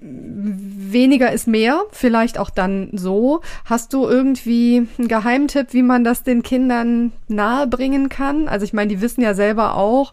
weniger 0.02 1.32
ist 1.32 1.48
mehr, 1.48 1.82
vielleicht 1.92 2.40
auch 2.40 2.50
dann 2.50 2.90
so. 2.94 3.42
Hast 3.66 3.94
du 3.94 4.08
irgendwie 4.08 4.88
einen 4.98 5.08
Geheimtipp, 5.08 5.74
wie 5.74 5.84
man 5.84 6.04
das 6.04 6.24
den 6.24 6.42
Kindern 6.42 7.12
nahebringen 7.28 8.10
kann? 8.10 8.48
Also 8.48 8.64
ich 8.64 8.74
meine, 8.74 8.88
die 8.88 9.02
wissen 9.02 9.22
ja 9.22 9.34
selber 9.34 9.76
auch, 9.76 10.12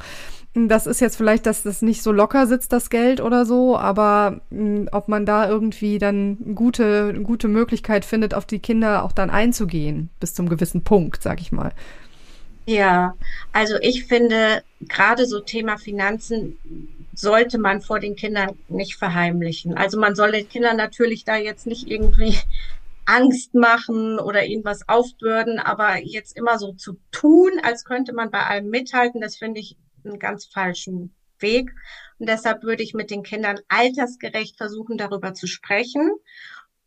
das 0.54 0.86
ist 0.86 1.00
jetzt 1.00 1.16
vielleicht, 1.16 1.46
dass 1.46 1.62
das 1.62 1.82
nicht 1.82 2.02
so 2.02 2.10
locker 2.10 2.46
sitzt, 2.46 2.72
das 2.72 2.90
Geld 2.90 3.20
oder 3.20 3.44
so, 3.44 3.76
aber 3.76 4.40
mh, 4.50 4.58
hm, 4.58 4.88
ob 4.92 5.08
man 5.08 5.26
da 5.26 5.48
irgendwie 5.48 5.98
dann 5.98 6.54
gute, 6.54 7.14
gute 7.22 7.48
Möglichkeit 7.48 8.04
findet, 8.04 8.34
auf 8.34 8.46
die 8.46 8.58
Kinder 8.58 9.04
auch 9.04 9.12
dann 9.12 9.30
einzugehen, 9.30 10.10
bis 10.20 10.34
zum 10.34 10.48
gewissen 10.48 10.82
Punkt, 10.82 11.22
sag 11.22 11.40
ich 11.40 11.52
mal. 11.52 11.72
Ja, 12.66 13.14
also 13.52 13.76
ich 13.80 14.04
finde, 14.04 14.62
gerade 14.80 15.24
so 15.24 15.40
Thema 15.40 15.78
Finanzen 15.78 16.58
sollte 17.14 17.58
man 17.58 17.80
vor 17.80 17.98
den 17.98 18.14
Kindern 18.14 18.58
nicht 18.68 18.96
verheimlichen. 18.96 19.74
Also 19.74 19.98
man 19.98 20.14
soll 20.14 20.32
den 20.32 20.48
Kindern 20.48 20.76
natürlich 20.76 21.24
da 21.24 21.36
jetzt 21.36 21.66
nicht 21.66 21.88
irgendwie 21.88 22.36
Angst 23.06 23.54
machen 23.54 24.18
oder 24.18 24.44
ihnen 24.44 24.66
was 24.66 24.86
aufbürden, 24.86 25.58
aber 25.58 25.96
jetzt 25.96 26.36
immer 26.36 26.58
so 26.58 26.72
zu 26.72 26.98
tun, 27.10 27.52
als 27.62 27.84
könnte 27.84 28.12
man 28.12 28.30
bei 28.30 28.44
allem 28.44 28.68
mithalten, 28.68 29.22
das 29.22 29.36
finde 29.36 29.60
ich 29.60 29.76
einen 30.04 30.18
ganz 30.18 30.46
falschen 30.46 31.14
Weg. 31.38 31.70
Und 32.18 32.28
deshalb 32.28 32.62
würde 32.62 32.82
ich 32.82 32.94
mit 32.94 33.10
den 33.10 33.22
Kindern 33.22 33.58
altersgerecht 33.68 34.56
versuchen, 34.56 34.98
darüber 34.98 35.34
zu 35.34 35.46
sprechen. 35.46 36.10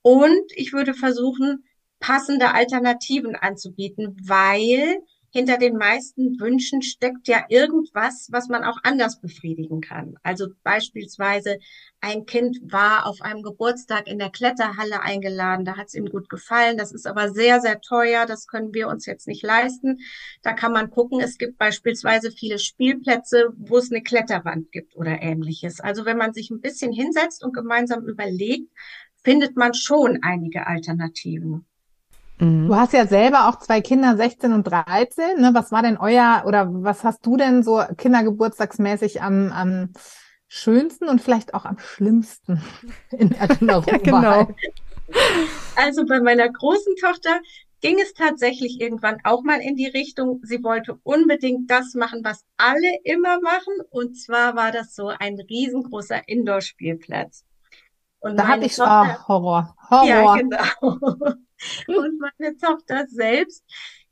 Und 0.02 0.52
ich 0.56 0.74
würde 0.74 0.94
versuchen, 0.94 1.64
passende 2.00 2.54
Alternativen 2.54 3.36
anzubieten, 3.36 4.18
weil 4.24 4.98
hinter 5.32 5.58
den 5.58 5.78
meisten 5.78 6.40
Wünschen 6.40 6.82
steckt 6.82 7.28
ja 7.28 7.46
irgendwas, 7.48 8.28
was 8.32 8.50
man 8.50 8.66
auch 8.66 8.78
anders 8.84 9.22
befriedigen 9.22 9.80
kann. 9.80 10.16
Also 10.24 10.48
beispielsweise 10.64 11.58
ein 12.02 12.26
Kind 12.26 12.60
war 12.64 13.06
auf 13.06 13.22
einem 13.22 13.42
Geburtstag 13.42 14.08
in 14.08 14.20
der 14.20 14.30
Kletterhalle 14.30 15.02
eingeladen, 15.02 15.64
da 15.64 15.78
hat 15.78 15.88
es 15.88 15.94
ihm 15.94 16.08
gut 16.08 16.30
gefallen, 16.30 16.78
das 16.78 16.92
ist 16.92 17.08
aber 17.08 17.32
sehr, 17.32 17.62
sehr 17.62 17.80
teuer, 17.80 18.26
das 18.26 18.46
können 18.48 18.74
wir 18.74 18.90
uns 18.90 19.06
jetzt 19.06 19.28
nicht 19.28 19.44
leisten. 19.44 20.00
Da 20.42 20.54
kann 20.54 20.74
man 20.74 20.90
gucken, 20.90 21.22
es 21.22 21.38
gibt 21.38 21.58
beispielsweise 21.58 22.32
viele 22.32 22.60
Spielplätze, 22.60 23.54
wo 23.56 23.78
es 23.78 23.90
eine 23.90 24.04
Kletterwand 24.04 24.72
gibt 24.72 24.98
oder 24.98 25.22
ähnliches. 25.22 25.80
Also 25.80 26.06
wenn 26.06 26.18
man 26.18 26.34
sich 26.34 26.50
ein 26.50 26.62
bisschen 26.62 26.92
hinsetzt 26.92 27.44
und 27.44 27.54
gemeinsam 27.54 28.06
überlegt, 28.06 28.70
findet 29.24 29.56
man 29.56 29.74
schon 29.74 30.20
einige 30.24 30.68
Alternativen. 30.68 31.66
Mhm. 32.42 32.68
Du 32.68 32.76
hast 32.76 32.92
ja 32.94 33.06
selber 33.06 33.48
auch 33.48 33.60
zwei 33.60 33.82
Kinder, 33.82 34.18
16 34.18 34.52
und 34.52 34.64
13. 34.64 35.40
Ne? 35.40 35.52
Was 35.54 35.72
war 35.72 35.84
denn 35.84 35.98
euer 35.98 36.44
oder 36.48 36.68
was 36.72 37.04
hast 37.04 37.26
du 37.26 37.38
denn 37.38 37.62
so 37.64 37.84
kindergeburtstagsmäßig 37.98 39.22
am, 39.22 39.52
am 39.52 39.94
schönsten 40.48 41.08
und 41.08 41.22
vielleicht 41.22 41.54
auch 41.54 41.66
am 41.66 41.78
schlimmsten 41.78 42.62
in 43.12 43.32
Erinnerung? 43.34 43.86
ja, 43.88 43.98
genau. 44.04 44.48
Also 45.76 46.06
bei 46.06 46.20
meiner 46.20 46.50
großen 46.50 46.96
Tochter 47.00 47.40
ging 47.82 48.00
es 48.00 48.14
tatsächlich 48.14 48.82
irgendwann 48.82 49.18
auch 49.24 49.44
mal 49.44 49.60
in 49.60 49.76
die 49.76 49.88
Richtung, 49.88 50.40
sie 50.44 50.64
wollte 50.64 50.98
unbedingt 51.04 51.70
das 51.70 51.94
machen, 51.94 52.22
was 52.24 52.44
alle 52.58 52.90
immer 53.04 53.40
machen. 53.42 53.74
Und 53.90 54.16
zwar 54.16 54.56
war 54.56 54.72
das 54.72 54.96
so 54.96 55.08
ein 55.08 55.40
riesengroßer 55.40 56.28
Indoor-Spielplatz. 56.28 57.44
Und 58.20 58.38
da 58.38 58.48
hatte 58.48 58.66
ich 58.66 58.76
Tochter, 58.76 59.28
Horror. 59.28 59.76
Horror. 59.90 60.08
Ja, 60.08 60.36
genau. 60.36 61.36
Und 61.88 62.20
meine 62.20 62.58
Tochter 62.58 63.06
selbst 63.08 63.64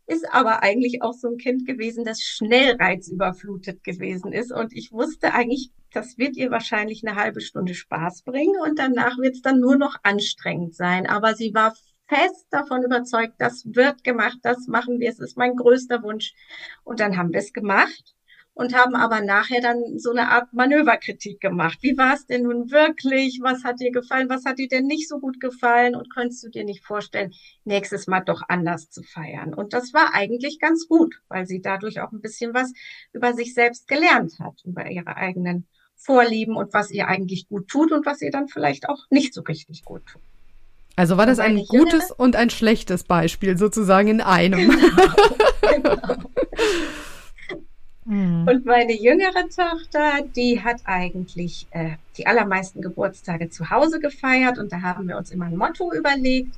ist 0.07 0.27
aber 0.31 0.63
eigentlich 0.63 1.03
auch 1.03 1.13
so 1.13 1.27
ein 1.27 1.37
Kind 1.37 1.67
gewesen, 1.67 2.03
das 2.03 2.21
schnell 2.21 2.75
reizüberflutet 2.75 3.83
gewesen 3.83 4.33
ist. 4.33 4.51
Und 4.51 4.73
ich 4.75 4.91
wusste 4.91 5.33
eigentlich, 5.33 5.71
das 5.93 6.17
wird 6.17 6.35
ihr 6.35 6.51
wahrscheinlich 6.51 7.05
eine 7.05 7.15
halbe 7.15 7.41
Stunde 7.41 7.75
Spaß 7.75 8.23
bringen 8.23 8.55
und 8.63 8.79
danach 8.79 9.17
wird 9.19 9.35
es 9.35 9.41
dann 9.41 9.59
nur 9.59 9.77
noch 9.77 9.97
anstrengend 10.03 10.75
sein. 10.75 11.05
Aber 11.05 11.35
sie 11.35 11.53
war 11.53 11.75
fest 12.07 12.47
davon 12.49 12.83
überzeugt, 12.83 13.35
das 13.37 13.63
wird 13.65 14.03
gemacht, 14.03 14.39
das 14.41 14.67
machen 14.67 14.99
wir, 14.99 15.09
es 15.09 15.19
ist 15.19 15.37
mein 15.37 15.55
größter 15.55 16.01
Wunsch. 16.01 16.33
Und 16.83 16.99
dann 16.99 17.17
haben 17.17 17.31
wir 17.31 17.39
es 17.39 17.53
gemacht 17.53 18.15
und 18.59 18.75
haben 18.75 18.93
aber 18.93 19.21
nachher 19.21 19.61
dann 19.61 19.81
so 19.97 20.11
eine 20.11 20.31
Art 20.31 20.51
Manöverkritik 20.51 21.39
gemacht. 21.39 21.77
Wie 21.81 21.97
war 21.97 22.13
es 22.13 22.25
denn 22.25 22.43
nun 22.43 22.71
wirklich? 22.71 23.39
Was 23.41 23.63
hat 23.63 23.79
dir 23.79 23.89
gefallen? 23.89 24.27
Was 24.27 24.43
hat 24.43 24.59
dir 24.59 24.67
denn 24.67 24.85
nicht 24.85 25.07
so 25.07 25.19
gut 25.19 25.39
gefallen? 25.39 25.95
Und 25.95 26.13
könntest 26.13 26.43
du 26.43 26.49
dir 26.49 26.65
nicht 26.65 26.83
vorstellen, 26.83 27.31
nächstes 27.63 28.07
Mal 28.07 28.19
doch 28.19 28.41
anders 28.49 28.89
zu 28.89 29.01
feiern? 29.01 29.53
Und 29.53 29.71
das 29.71 29.93
war 29.93 30.13
eigentlich 30.13 30.59
ganz 30.59 30.89
gut, 30.89 31.21
weil 31.29 31.45
sie 31.45 31.61
dadurch 31.61 32.01
auch 32.01 32.11
ein 32.11 32.19
bisschen 32.19 32.53
was 32.53 32.73
über 33.13 33.31
sich 33.31 33.53
selbst 33.53 33.87
gelernt 33.87 34.33
hat, 34.39 34.55
über 34.65 34.91
ihre 34.91 35.15
eigenen 35.15 35.65
Vorlieben 35.95 36.57
und 36.57 36.73
was 36.73 36.91
ihr 36.91 37.07
eigentlich 37.07 37.47
gut 37.47 37.69
tut 37.69 37.93
und 37.93 38.05
was 38.05 38.21
ihr 38.21 38.31
dann 38.31 38.49
vielleicht 38.49 38.89
auch 38.89 39.05
nicht 39.09 39.33
so 39.33 39.41
richtig 39.41 39.85
gut 39.85 40.05
tut. 40.05 40.21
Also 40.97 41.15
war 41.15 41.25
das 41.25 41.39
ein 41.39 41.63
gutes 41.65 42.11
und 42.11 42.35
ein 42.35 42.49
schlechtes 42.49 43.05
Beispiel 43.05 43.57
sozusagen 43.57 44.09
in 44.09 44.19
einem. 44.19 44.69
Genau. 44.69 45.15
genau. 45.61 46.17
Mhm. 48.09 48.47
Und 48.47 48.65
meine 48.65 48.93
jüngere 48.93 49.47
Tochter, 49.49 50.25
die 50.35 50.63
hat 50.63 50.81
eigentlich 50.85 51.67
äh, 51.69 51.91
die 52.17 52.25
allermeisten 52.25 52.81
Geburtstage 52.81 53.49
zu 53.49 53.69
Hause 53.69 53.99
gefeiert 53.99 54.57
und 54.57 54.71
da 54.71 54.81
haben 54.81 55.07
wir 55.07 55.15
uns 55.15 55.29
immer 55.29 55.45
ein 55.45 55.55
Motto 55.55 55.93
überlegt. 55.93 56.55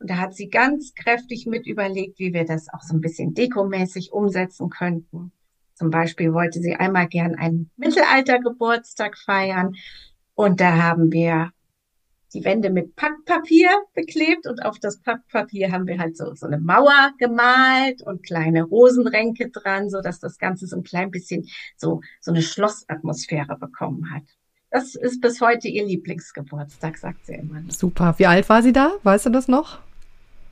Und 0.00 0.08
da 0.08 0.16
hat 0.16 0.34
sie 0.34 0.48
ganz 0.48 0.94
kräftig 0.94 1.44
mit 1.46 1.66
überlegt, 1.66 2.18
wie 2.18 2.32
wir 2.32 2.46
das 2.46 2.72
auch 2.72 2.80
so 2.80 2.94
ein 2.94 3.02
bisschen 3.02 3.34
dekomäßig 3.34 4.12
umsetzen 4.12 4.70
könnten. 4.70 5.32
Zum 5.74 5.90
Beispiel 5.90 6.32
wollte 6.32 6.60
sie 6.60 6.76
einmal 6.76 7.08
gern 7.08 7.34
einen 7.34 7.70
Mittelaltergeburtstag 7.76 9.18
feiern. 9.18 9.74
Und 10.34 10.62
da 10.62 10.82
haben 10.82 11.12
wir 11.12 11.50
die 12.36 12.44
Wände 12.44 12.68
mit 12.68 12.96
Packpapier 12.96 13.70
beklebt 13.94 14.46
und 14.46 14.62
auf 14.62 14.78
das 14.78 15.00
Packpapier 15.00 15.72
haben 15.72 15.86
wir 15.86 15.98
halt 15.98 16.18
so, 16.18 16.34
so 16.34 16.46
eine 16.46 16.58
Mauer 16.58 17.12
gemalt 17.18 18.02
und 18.02 18.22
kleine 18.22 18.64
Rosenränke 18.64 19.48
dran, 19.48 19.88
so 19.88 20.02
dass 20.02 20.20
das 20.20 20.36
Ganze 20.36 20.66
so 20.66 20.76
ein 20.76 20.82
klein 20.82 21.10
bisschen 21.10 21.48
so, 21.76 22.02
so 22.20 22.32
eine 22.32 22.42
Schlossatmosphäre 22.42 23.56
bekommen 23.58 24.12
hat. 24.12 24.24
Das 24.70 24.94
ist 24.94 25.22
bis 25.22 25.40
heute 25.40 25.68
ihr 25.68 25.86
Lieblingsgeburtstag, 25.86 26.98
sagt 26.98 27.24
sie 27.24 27.34
immer. 27.34 27.62
Super. 27.68 28.14
Wie 28.18 28.26
alt 28.26 28.48
war 28.50 28.62
sie 28.62 28.72
da? 28.72 28.92
Weißt 29.02 29.24
du 29.24 29.30
das 29.30 29.48
noch? 29.48 29.78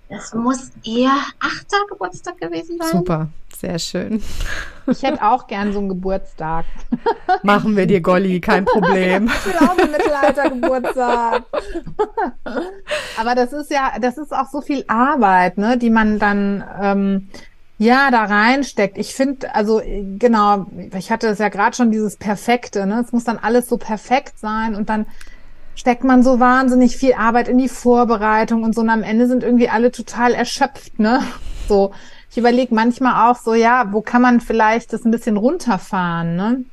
Das 0.09 0.35
muss 0.35 0.71
ihr 0.83 1.11
achter 1.41 1.79
Geburtstag 1.89 2.39
gewesen 2.39 2.79
sein. 2.79 2.91
Super, 2.91 3.29
sehr 3.57 3.79
schön. 3.79 4.23
Ich 4.87 5.03
hätte 5.03 5.23
auch 5.23 5.47
gern 5.47 5.73
so 5.73 5.79
einen 5.79 5.89
Geburtstag. 5.89 6.67
Machen 7.43 7.75
wir 7.77 7.87
dir, 7.87 8.01
Golli, 8.01 8.41
kein 8.41 8.67
Problem. 8.67 9.27
ich 9.35 9.47
will 9.47 9.57
auch 9.67 9.79
einen 9.79 9.91
Mittelaltergeburtstag. 9.91 11.45
Aber 13.19 13.35
das 13.35 13.53
ist 13.53 13.71
ja, 13.71 13.93
das 14.01 14.19
ist 14.19 14.33
auch 14.33 14.49
so 14.51 14.61
viel 14.61 14.85
Arbeit, 14.89 15.57
ne, 15.57 15.79
die 15.79 15.91
man 15.91 16.19
dann 16.19 16.65
ähm, 16.81 17.29
ja 17.79 18.11
da 18.11 18.25
reinsteckt. 18.25 18.99
Ich 18.99 19.15
finde, 19.15 19.55
also 19.55 19.81
genau, 20.19 20.67
ich 20.97 21.11
hatte 21.11 21.29
es 21.29 21.39
ja 21.39 21.49
gerade 21.49 21.75
schon 21.75 21.91
dieses 21.91 22.17
Perfekte, 22.17 22.87
ne? 22.87 23.01
Es 23.01 23.13
muss 23.13 23.25
dann 23.25 23.39
alles 23.39 23.69
so 23.69 23.79
perfekt 23.79 24.39
sein 24.39 24.75
und 24.75 24.91
dann 24.91 25.07
steckt 25.75 26.05
man 26.05 26.23
so 26.23 26.41
wahnsinnig 26.41 26.97
viel 26.97 27.15
Arbeit 27.15 27.49
in 27.49 27.59
die 27.59 27.69
Vorbereitung 27.69 28.63
und 28.63 28.75
so 28.75 28.81
und 28.81 28.91
am 28.91 29.03
Ende 29.03 29.27
sind 29.27 29.43
irgendwie 29.43 29.69
alle 29.69 29.91
total 29.91 30.35
erschöpft, 30.35 30.99
ne? 30.99 31.23
So, 31.69 31.93
ich 32.31 32.39
überlege 32.39 32.75
manchmal 32.75 33.31
auch 33.31 33.37
so, 33.37 33.55
ja, 33.55 33.93
wo 33.93 34.01
kann 34.01 34.23
man 34.23 34.41
vielleicht 34.41 34.93
das 34.93 35.05
ein 35.05 35.11
bisschen 35.11 35.37
runterfahren, 35.37 36.37
ne? 36.37 36.65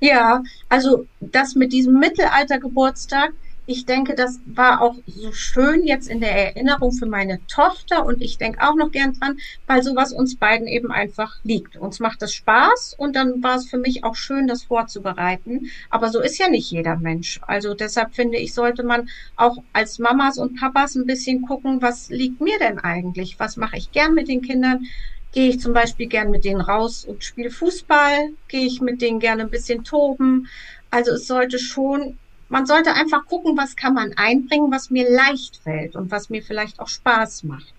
Ja, 0.00 0.42
also 0.68 1.06
das 1.20 1.54
mit 1.54 1.72
diesem 1.72 1.98
Mittelaltergeburtstag, 1.98 3.32
ich 3.66 3.84
denke, 3.84 4.14
das 4.14 4.40
war 4.46 4.80
auch 4.80 4.94
so 5.06 5.32
schön 5.32 5.84
jetzt 5.84 6.08
in 6.08 6.20
der 6.20 6.30
Erinnerung 6.30 6.92
für 6.92 7.06
meine 7.06 7.44
Tochter 7.48 8.06
und 8.06 8.22
ich 8.22 8.38
denke 8.38 8.62
auch 8.62 8.76
noch 8.76 8.92
gern 8.92 9.14
dran, 9.14 9.38
weil 9.66 9.82
sowas 9.82 10.12
uns 10.12 10.36
beiden 10.36 10.68
eben 10.68 10.92
einfach 10.92 11.36
liegt. 11.42 11.76
Uns 11.76 11.98
macht 11.98 12.22
das 12.22 12.32
Spaß 12.32 12.94
und 12.96 13.16
dann 13.16 13.42
war 13.42 13.56
es 13.56 13.68
für 13.68 13.78
mich 13.78 14.04
auch 14.04 14.14
schön, 14.14 14.46
das 14.46 14.62
vorzubereiten. 14.62 15.68
Aber 15.90 16.10
so 16.10 16.20
ist 16.20 16.38
ja 16.38 16.48
nicht 16.48 16.70
jeder 16.70 16.96
Mensch. 16.96 17.40
Also 17.46 17.74
deshalb 17.74 18.14
finde 18.14 18.38
ich, 18.38 18.54
sollte 18.54 18.84
man 18.84 19.08
auch 19.34 19.56
als 19.72 19.98
Mamas 19.98 20.38
und 20.38 20.60
Papas 20.60 20.94
ein 20.94 21.06
bisschen 21.06 21.42
gucken, 21.42 21.82
was 21.82 22.08
liegt 22.08 22.40
mir 22.40 22.58
denn 22.60 22.78
eigentlich? 22.78 23.40
Was 23.40 23.56
mache 23.56 23.78
ich 23.78 23.90
gern 23.90 24.14
mit 24.14 24.28
den 24.28 24.42
Kindern? 24.42 24.86
Gehe 25.32 25.48
ich 25.50 25.60
zum 25.60 25.72
Beispiel 25.72 26.06
gern 26.06 26.30
mit 26.30 26.44
denen 26.44 26.60
raus 26.60 27.04
und 27.04 27.24
spiele 27.24 27.50
Fußball? 27.50 28.30
Gehe 28.46 28.64
ich 28.64 28.80
mit 28.80 29.02
denen 29.02 29.18
gerne 29.18 29.42
ein 29.42 29.50
bisschen 29.50 29.82
toben? 29.82 30.46
Also 30.90 31.12
es 31.12 31.26
sollte 31.26 31.58
schon 31.58 32.16
man 32.48 32.66
sollte 32.66 32.94
einfach 32.94 33.26
gucken, 33.26 33.56
was 33.56 33.76
kann 33.76 33.94
man 33.94 34.12
einbringen, 34.16 34.70
was 34.70 34.90
mir 34.90 35.10
leicht 35.10 35.56
fällt 35.56 35.96
und 35.96 36.10
was 36.10 36.30
mir 36.30 36.42
vielleicht 36.42 36.80
auch 36.80 36.88
Spaß 36.88 37.44
macht. 37.44 37.74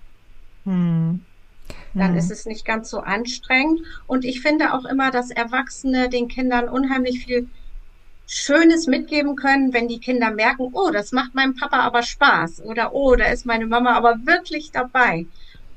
Hm. 0.66 1.22
Dann 1.94 2.12
hm. 2.12 2.18
ist 2.18 2.32
es 2.32 2.46
nicht 2.46 2.66
ganz 2.66 2.90
so 2.90 3.00
anstrengend. 3.00 3.82
Und 4.08 4.26
ich 4.26 4.42
finde 4.42 4.74
auch 4.74 4.86
immer, 4.86 5.12
dass 5.12 5.32
Erwachsene 5.32 6.10
den 6.10 6.28
Kindern 6.28 6.70
unheimlich 6.70 7.26
viel 7.26 7.50
Schönes 8.26 8.88
mitgeben 8.88 9.38
können, 9.38 9.72
wenn 9.72 9.88
die 9.88 10.00
Kinder 10.00 10.32
merken, 10.32 10.70
oh, 10.74 10.92
das 10.92 11.14
macht 11.14 11.34
meinem 11.34 11.56
Papa 11.56 11.80
aber 11.80 12.04
Spaß 12.04 12.62
oder 12.62 12.94
oh, 12.94 13.16
da 13.16 13.26
ist 13.28 13.46
meine 13.46 13.66
Mama 13.66 13.94
aber 13.94 14.26
wirklich 14.26 14.72
dabei. 14.72 15.26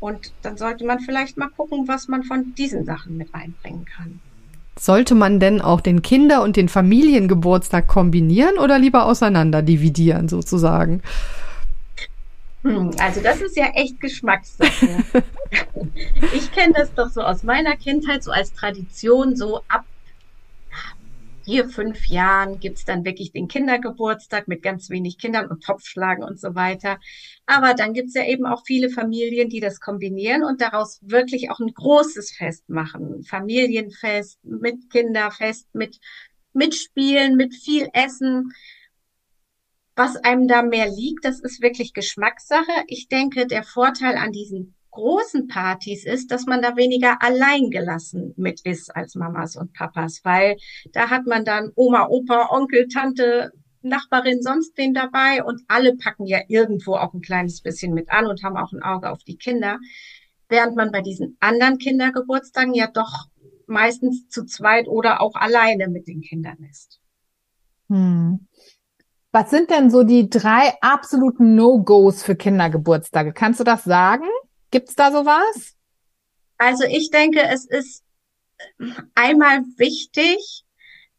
Und 0.00 0.32
dann 0.42 0.56
sollte 0.56 0.84
man 0.84 0.98
vielleicht 0.98 1.36
mal 1.36 1.48
gucken, 1.48 1.86
was 1.86 2.08
man 2.08 2.24
von 2.24 2.54
diesen 2.56 2.84
Sachen 2.84 3.16
mit 3.16 3.32
einbringen 3.34 3.84
kann. 3.84 4.20
Sollte 4.80 5.14
man 5.14 5.40
denn 5.40 5.60
auch 5.60 5.82
den 5.82 6.00
Kinder- 6.00 6.42
und 6.42 6.56
den 6.56 6.70
Familiengeburtstag 6.70 7.86
kombinieren 7.86 8.56
oder 8.56 8.78
lieber 8.78 9.04
auseinander 9.04 9.60
dividieren 9.60 10.26
sozusagen? 10.26 11.02
Hm, 12.62 12.90
also 12.98 13.20
das 13.20 13.42
ist 13.42 13.58
ja 13.58 13.66
echt 13.74 14.00
Geschmackssache. 14.00 15.04
ich 16.32 16.50
kenne 16.52 16.72
das 16.74 16.94
doch 16.94 17.10
so 17.10 17.20
aus 17.20 17.42
meiner 17.42 17.76
Kindheit, 17.76 18.24
so 18.24 18.30
als 18.30 18.54
Tradition, 18.54 19.36
so 19.36 19.60
ab 19.68 19.84
vier, 21.50 21.68
fünf 21.68 22.06
Jahren 22.06 22.60
gibt's 22.60 22.84
dann 22.84 23.04
wirklich 23.04 23.32
den 23.32 23.48
Kindergeburtstag 23.48 24.46
mit 24.46 24.62
ganz 24.62 24.88
wenig 24.88 25.18
Kindern 25.18 25.48
und 25.48 25.64
Topfschlagen 25.64 26.22
und 26.22 26.38
so 26.38 26.54
weiter. 26.54 27.00
Aber 27.44 27.74
dann 27.74 27.92
gibt's 27.92 28.14
ja 28.14 28.24
eben 28.24 28.46
auch 28.46 28.62
viele 28.64 28.88
Familien, 28.88 29.48
die 29.48 29.58
das 29.58 29.80
kombinieren 29.80 30.44
und 30.44 30.60
daraus 30.60 31.00
wirklich 31.02 31.50
auch 31.50 31.58
ein 31.58 31.74
großes 31.74 32.30
Fest 32.30 32.68
machen. 32.68 33.24
Familienfest 33.24 34.38
mit 34.44 34.90
Kinderfest, 34.90 35.74
mit 35.74 35.98
Mitspielen, 36.52 37.34
mit 37.34 37.52
viel 37.52 37.88
Essen 37.94 38.52
was 39.96 40.16
einem 40.16 40.48
da 40.48 40.62
mehr 40.62 40.88
liegt, 40.88 41.26
das 41.26 41.40
ist 41.40 41.60
wirklich 41.60 41.92
Geschmackssache. 41.92 42.84
Ich 42.86 43.08
denke, 43.08 43.46
der 43.46 43.64
Vorteil 43.64 44.16
an 44.16 44.32
diesen 44.32 44.74
großen 44.90 45.46
Partys 45.48 46.04
ist, 46.04 46.30
dass 46.30 46.46
man 46.46 46.62
da 46.62 46.76
weniger 46.76 47.22
alleingelassen 47.22 48.34
mit 48.36 48.60
ist 48.62 48.94
als 48.94 49.14
Mamas 49.14 49.56
und 49.56 49.72
Papas, 49.72 50.20
weil 50.24 50.56
da 50.92 51.10
hat 51.10 51.26
man 51.26 51.44
dann 51.44 51.70
Oma, 51.74 52.06
Opa, 52.08 52.48
Onkel, 52.50 52.88
Tante, 52.88 53.52
Nachbarin, 53.82 54.42
sonst 54.42 54.76
wen 54.76 54.92
dabei 54.92 55.42
und 55.42 55.62
alle 55.68 55.96
packen 55.96 56.26
ja 56.26 56.40
irgendwo 56.48 56.96
auch 56.96 57.14
ein 57.14 57.22
kleines 57.22 57.62
bisschen 57.62 57.94
mit 57.94 58.10
an 58.10 58.26
und 58.26 58.42
haben 58.42 58.56
auch 58.56 58.72
ein 58.72 58.82
Auge 58.82 59.10
auf 59.10 59.22
die 59.24 59.36
Kinder. 59.36 59.78
Während 60.48 60.76
man 60.76 60.92
bei 60.92 61.00
diesen 61.00 61.36
anderen 61.40 61.78
Kindergeburtstagen 61.78 62.74
ja 62.74 62.88
doch 62.92 63.26
meistens 63.66 64.28
zu 64.28 64.44
zweit 64.44 64.88
oder 64.88 65.20
auch 65.20 65.34
alleine 65.34 65.88
mit 65.88 66.08
den 66.08 66.20
Kindern 66.20 66.58
ist. 66.68 67.00
Hm. 67.88 68.46
Was 69.32 69.50
sind 69.50 69.70
denn 69.70 69.90
so 69.90 70.02
die 70.02 70.28
drei 70.28 70.74
absoluten 70.80 71.54
No-Gos 71.54 72.24
für 72.24 72.34
Kindergeburtstage? 72.34 73.32
Kannst 73.32 73.60
du 73.60 73.64
das 73.64 73.84
sagen? 73.84 74.26
Gibt's 74.70 74.94
da 74.94 75.10
sowas? 75.10 75.76
Also 76.58 76.84
ich 76.84 77.10
denke, 77.10 77.42
es 77.42 77.66
ist 77.66 78.04
einmal 79.14 79.62
wichtig, 79.76 80.64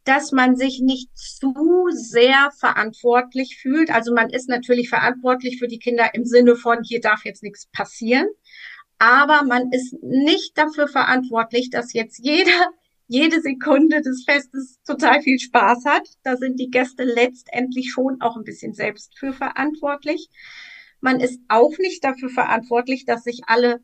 dass 0.04 0.32
man 0.32 0.56
sich 0.56 0.80
nicht 0.82 1.10
zu 1.18 1.88
sehr 1.92 2.52
verantwortlich 2.60 3.58
fühlt. 3.62 3.92
Also 3.92 4.14
man 4.14 4.30
ist 4.30 4.50
natürlich 4.50 4.90
verantwortlich 4.90 5.60
für 5.60 5.68
die 5.68 5.80
Kinder 5.80 6.14
im 6.14 6.26
Sinne 6.26 6.56
von, 6.56 6.84
hier 6.84 7.02
darf 7.02 7.26
jetzt 7.26 7.44
nichts 7.44 7.68
passieren. 7.68 8.28
Aber 8.98 9.44
man 9.44 9.72
ist 9.72 9.96
nicht 10.02 10.58
dafür 10.58 10.88
verantwortlich, 10.88 11.70
dass 11.70 11.94
jetzt 11.94 12.20
jeder 12.20 12.72
jede 13.12 13.42
Sekunde 13.42 14.02
des 14.02 14.24
Festes 14.24 14.80
total 14.88 15.22
viel 15.22 15.38
Spaß 15.38 15.84
hat. 15.84 16.08
Da 16.24 16.38
sind 16.38 16.58
die 16.62 16.70
Gäste 16.70 17.04
letztendlich 17.04 17.92
schon 17.92 18.22
auch 18.22 18.38
ein 18.38 18.46
bisschen 18.46 18.74
selbst 18.74 19.20
für 19.20 19.34
verantwortlich. 19.34 20.30
Man 21.02 21.20
ist 21.20 21.40
auch 21.48 21.78
nicht 21.80 22.04
dafür 22.04 22.30
verantwortlich, 22.30 23.06
dass 23.06 23.24
sich 23.24 23.42
alle 23.48 23.82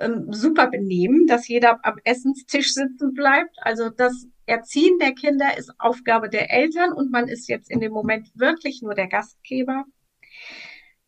ähm, 0.00 0.32
super 0.32 0.68
benehmen, 0.68 1.26
dass 1.26 1.48
jeder 1.48 1.84
am 1.84 1.98
Essenstisch 2.04 2.72
sitzen 2.72 3.12
bleibt. 3.12 3.56
Also 3.58 3.90
das 3.90 4.26
Erziehen 4.46 4.98
der 4.98 5.12
Kinder 5.12 5.56
ist 5.56 5.72
Aufgabe 5.78 6.28
der 6.28 6.50
Eltern 6.50 6.92
und 6.92 7.10
man 7.10 7.28
ist 7.28 7.48
jetzt 7.48 7.70
in 7.70 7.80
dem 7.80 7.92
Moment 7.92 8.30
wirklich 8.34 8.82
nur 8.82 8.94
der 8.94 9.08
Gastgeber. 9.08 9.84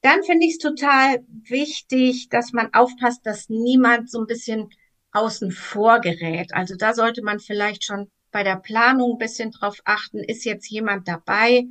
Dann 0.02 0.22
finde 0.22 0.46
ich 0.46 0.52
es 0.52 0.58
total 0.58 1.24
wichtig, 1.28 2.28
dass 2.28 2.52
man 2.52 2.72
aufpasst, 2.74 3.24
dass 3.24 3.48
niemand 3.48 4.10
so 4.10 4.20
ein 4.20 4.26
bisschen 4.26 4.68
außen 5.12 5.50
vor 5.50 6.00
gerät. 6.00 6.54
Also 6.54 6.76
da 6.76 6.94
sollte 6.94 7.22
man 7.22 7.40
vielleicht 7.40 7.84
schon 7.84 8.10
bei 8.30 8.42
der 8.42 8.56
Planung 8.56 9.12
ein 9.12 9.18
bisschen 9.18 9.50
drauf 9.50 9.80
achten, 9.84 10.18
ist 10.18 10.44
jetzt 10.44 10.68
jemand 10.70 11.08
dabei, 11.08 11.64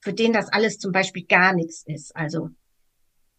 für 0.00 0.12
den 0.12 0.32
das 0.32 0.52
alles 0.52 0.78
zum 0.78 0.92
Beispiel 0.92 1.24
gar 1.24 1.54
nichts 1.54 1.84
ist. 1.86 2.14
Also 2.16 2.50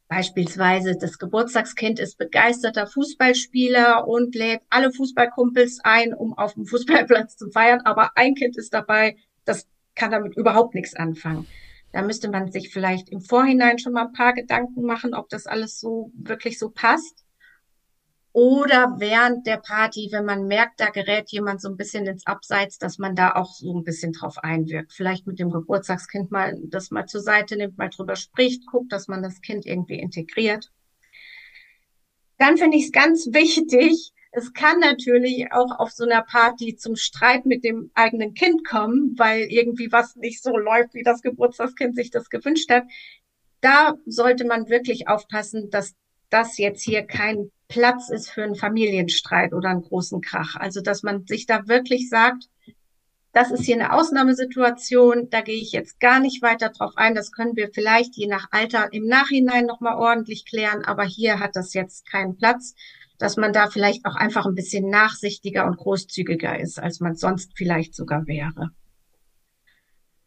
beispielsweise 0.10 0.98
das 0.98 1.20
Geburtstagskind 1.20 2.00
ist 2.00 2.18
begeisterter 2.18 2.88
Fußballspieler 2.88 4.08
und 4.08 4.36
lädt 4.36 4.62
alle 4.70 4.92
Fußballkumpels 4.92 5.80
ein, 5.84 6.14
um 6.14 6.38
auf 6.38 6.56
dem 6.56 6.66
Fußballplatz 6.66 7.38
zu 7.38 7.50
feiern, 7.52 7.82
aber 7.86 8.12
ein 8.16 8.34
Kind 8.36 8.58
ist 8.58 8.74
dabei, 8.74 9.16
das 9.46 9.68
kann 9.96 10.12
damit 10.12 10.36
überhaupt 10.36 10.74
nichts 10.74 10.96
anfangen. 10.96 11.48
Da 11.92 12.02
müsste 12.02 12.30
man 12.30 12.52
sich 12.52 12.72
vielleicht 12.72 13.10
im 13.10 13.22
Vorhinein 13.22 13.80
schon 13.80 13.94
mal 13.94 14.08
ein 14.08 14.14
paar 14.14 14.34
Gedanken 14.34 14.84
machen, 14.84 15.14
ob 15.14 15.30
das 15.30 15.46
alles 15.46 15.80
so 15.80 16.12
wirklich 16.16 16.60
so 16.60 16.70
passt. 16.70 17.24
Oder 18.32 18.96
während 19.00 19.48
der 19.48 19.58
Party, 19.58 20.10
wenn 20.12 20.24
man 20.24 20.48
merkt, 20.48 20.80
da 20.80 20.90
gerät 20.90 21.32
jemand 21.32 21.62
so 21.62 21.70
ein 21.70 21.78
bisschen 21.78 22.06
ins 22.06 22.28
Abseits, 22.28 22.78
dass 22.78 23.00
man 23.00 23.16
da 23.16 23.34
auch 23.34 23.52
so 23.54 23.76
ein 23.76 23.84
bisschen 23.84 24.14
drauf 24.14 24.38
einwirkt. 24.38 24.94
Vielleicht 24.94 25.26
mit 25.26 25.40
dem 25.40 25.50
Geburtstagskind 25.50 26.30
mal 26.30 26.56
das 26.66 26.92
mal 26.92 27.08
zur 27.08 27.22
Seite 27.22 27.58
nimmt, 27.58 27.78
mal 27.78 27.90
drüber 27.90 28.16
spricht, 28.16 28.68
guckt, 28.68 28.92
dass 28.92 29.08
man 29.08 29.24
das 29.24 29.42
Kind 29.42 29.66
irgendwie 29.66 30.00
integriert. 30.00 30.72
Dann 32.38 32.58
finde 32.58 32.78
ich 32.78 32.86
es 32.86 32.92
ganz 32.92 33.28
wichtig, 33.34 34.14
es 34.32 34.54
kann 34.54 34.80
natürlich 34.80 35.52
auch 35.52 35.80
auf 35.80 35.92
so 35.92 36.04
einer 36.04 36.22
Party 36.22 36.76
zum 36.76 36.96
Streit 36.96 37.48
mit 37.48 37.64
dem 37.64 37.90
eigenen 37.96 38.36
Kind 38.36 38.64
kommen, 38.66 39.16
weil 39.18 39.42
irgendwie 39.50 39.92
was 39.92 40.16
nicht 40.16 40.44
so 40.44 40.56
läuft, 40.56 40.94
wie 40.94 41.04
das 41.04 41.22
Geburtstagskind 41.22 41.96
sich 41.96 42.12
das 42.12 42.30
gewünscht 42.30 42.70
hat. 42.70 42.84
Da 43.62 43.96
sollte 44.06 44.46
man 44.46 44.70
wirklich 44.70 45.08
aufpassen, 45.08 45.72
dass 45.72 45.96
das 46.30 46.60
jetzt 46.60 46.84
hier 46.84 47.04
kein 47.04 47.52
Platz 47.70 48.10
ist 48.10 48.32
für 48.32 48.44
einen 48.44 48.56
Familienstreit 48.56 49.54
oder 49.54 49.70
einen 49.70 49.84
großen 49.84 50.22
Krach. 50.22 50.56
Also, 50.56 50.82
dass 50.82 51.04
man 51.04 51.26
sich 51.26 51.46
da 51.46 51.68
wirklich 51.68 52.10
sagt, 52.10 52.50
das 53.32 53.52
ist 53.52 53.64
hier 53.64 53.76
eine 53.76 53.94
Ausnahmesituation, 53.94 55.30
da 55.30 55.42
gehe 55.42 55.62
ich 55.62 55.72
jetzt 55.72 56.00
gar 56.00 56.20
nicht 56.20 56.42
weiter 56.42 56.70
drauf 56.70 56.94
ein. 56.96 57.14
Das 57.14 57.32
können 57.32 57.56
wir 57.56 57.70
vielleicht 57.72 58.16
je 58.16 58.28
nach 58.28 58.48
Alter 58.50 58.92
im 58.92 59.06
Nachhinein 59.06 59.68
nochmal 59.68 59.98
ordentlich 59.98 60.46
klären, 60.46 60.84
aber 60.84 61.04
hier 61.04 61.40
hat 61.40 61.56
das 61.56 61.76
jetzt 61.76 62.10
keinen 62.10 62.38
Platz, 62.38 62.74
dass 63.20 63.38
man 63.38 63.54
da 63.54 63.68
vielleicht 63.68 64.06
auch 64.06 64.16
einfach 64.16 64.48
ein 64.48 64.56
bisschen 64.56 64.90
nachsichtiger 64.90 65.68
und 65.68 65.78
großzügiger 65.78 66.60
ist, 66.60 66.80
als 66.80 67.00
man 67.02 67.16
sonst 67.16 67.52
vielleicht 67.56 67.94
sogar 67.94 68.26
wäre. 68.26 68.72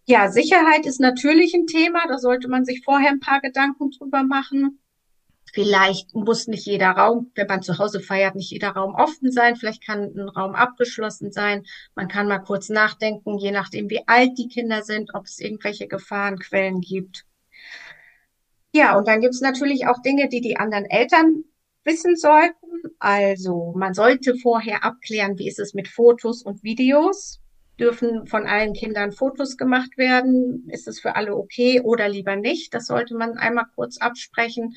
Ja, 0.04 0.30
Sicherheit 0.30 0.86
ist 0.86 1.00
natürlich 1.00 1.54
ein 1.54 1.66
Thema, 1.66 2.06
da 2.06 2.18
sollte 2.18 2.48
man 2.48 2.64
sich 2.64 2.82
vorher 2.84 3.10
ein 3.10 3.20
paar 3.20 3.40
Gedanken 3.40 3.90
drüber 3.90 4.22
machen. 4.22 4.78
Vielleicht 5.52 6.14
muss 6.14 6.46
nicht 6.46 6.64
jeder 6.64 6.90
Raum, 6.90 7.30
wenn 7.34 7.46
man 7.46 7.62
zu 7.62 7.78
Hause 7.78 8.00
feiert, 8.00 8.34
nicht 8.34 8.50
jeder 8.50 8.70
Raum 8.70 8.94
offen 8.94 9.30
sein. 9.30 9.56
Vielleicht 9.56 9.84
kann 9.84 10.12
ein 10.16 10.28
Raum 10.30 10.54
abgeschlossen 10.54 11.30
sein. 11.30 11.64
Man 11.94 12.08
kann 12.08 12.26
mal 12.26 12.38
kurz 12.38 12.70
nachdenken, 12.70 13.38
je 13.38 13.50
nachdem, 13.50 13.90
wie 13.90 14.06
alt 14.06 14.38
die 14.38 14.48
Kinder 14.48 14.82
sind, 14.82 15.14
ob 15.14 15.26
es 15.26 15.38
irgendwelche 15.38 15.88
Gefahrenquellen 15.88 16.80
gibt. 16.80 17.26
Ja, 18.74 18.96
und 18.96 19.06
dann 19.06 19.20
gibt 19.20 19.34
es 19.34 19.42
natürlich 19.42 19.86
auch 19.86 20.00
Dinge, 20.00 20.30
die 20.30 20.40
die 20.40 20.56
anderen 20.56 20.86
Eltern 20.86 21.44
wissen 21.84 22.16
sollten. 22.16 22.56
Also 22.98 23.74
man 23.76 23.92
sollte 23.92 24.34
vorher 24.36 24.84
abklären, 24.84 25.38
wie 25.38 25.48
ist 25.48 25.58
es 25.58 25.74
mit 25.74 25.88
Fotos 25.88 26.42
und 26.42 26.62
Videos. 26.62 27.40
Dürfen 27.78 28.26
von 28.26 28.46
allen 28.46 28.74
Kindern 28.74 29.12
Fotos 29.12 29.56
gemacht 29.56 29.98
werden? 29.98 30.68
Ist 30.70 30.88
es 30.88 31.00
für 31.00 31.16
alle 31.16 31.34
okay 31.34 31.80
oder 31.82 32.08
lieber 32.08 32.36
nicht? 32.36 32.72
Das 32.72 32.86
sollte 32.86 33.14
man 33.14 33.38
einmal 33.38 33.66
kurz 33.74 33.98
absprechen. 33.98 34.74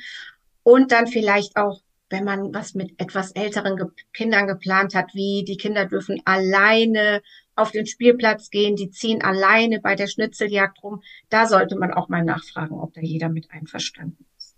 Und 0.66 0.92
dann 0.92 1.06
vielleicht 1.06 1.58
auch, 1.58 1.82
wenn 2.10 2.24
man 2.24 2.52
was 2.52 2.74
mit 2.74 3.00
etwas 3.00 3.32
älteren 3.34 3.78
Ge 3.78 3.86
Kindern 4.14 4.48
geplant 4.48 4.96
hat, 4.96 5.14
wie 5.14 5.46
die 5.48 5.58
Kinder 5.58 5.86
dürfen 5.86 6.20
alleine 6.26 7.22
auf 7.56 7.70
den 7.70 7.86
Spielplatz 7.86 8.50
gehen, 8.50 8.76
die 8.76 8.90
ziehen 8.90 9.22
alleine 9.22 9.80
bei 9.80 9.94
der 9.94 10.08
Schnitzeljagd 10.08 10.82
rum. 10.82 11.04
Da 11.30 11.46
sollte 11.46 11.78
man 11.78 11.94
auch 11.94 12.10
mal 12.10 12.24
nachfragen, 12.24 12.80
ob 12.80 12.96
da 12.96 13.02
jeder 13.02 13.30
mit 13.30 13.52
einverstanden 13.52 14.26
ist. 14.40 14.56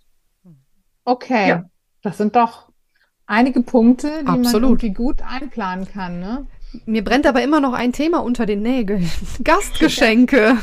Okay, 1.04 1.50
ja. 1.50 1.70
das 2.02 2.18
sind 2.18 2.38
doch 2.38 2.70
einige 3.26 3.62
Punkte, 3.62 4.22
die 4.22 4.28
Absolut. 4.28 4.54
man 4.54 4.64
irgendwie 4.64 4.94
gut 4.94 5.22
einplanen 5.22 5.90
kann. 5.90 6.22
Ne? 6.22 6.48
Mir 6.86 7.04
brennt 7.04 7.26
aber 7.26 7.42
immer 7.44 7.62
noch 7.62 7.74
ein 7.74 7.94
Thema 7.94 8.20
unter 8.20 8.46
den 8.46 8.62
Nägeln. 8.62 9.10
Gastgeschenke. 9.44 10.58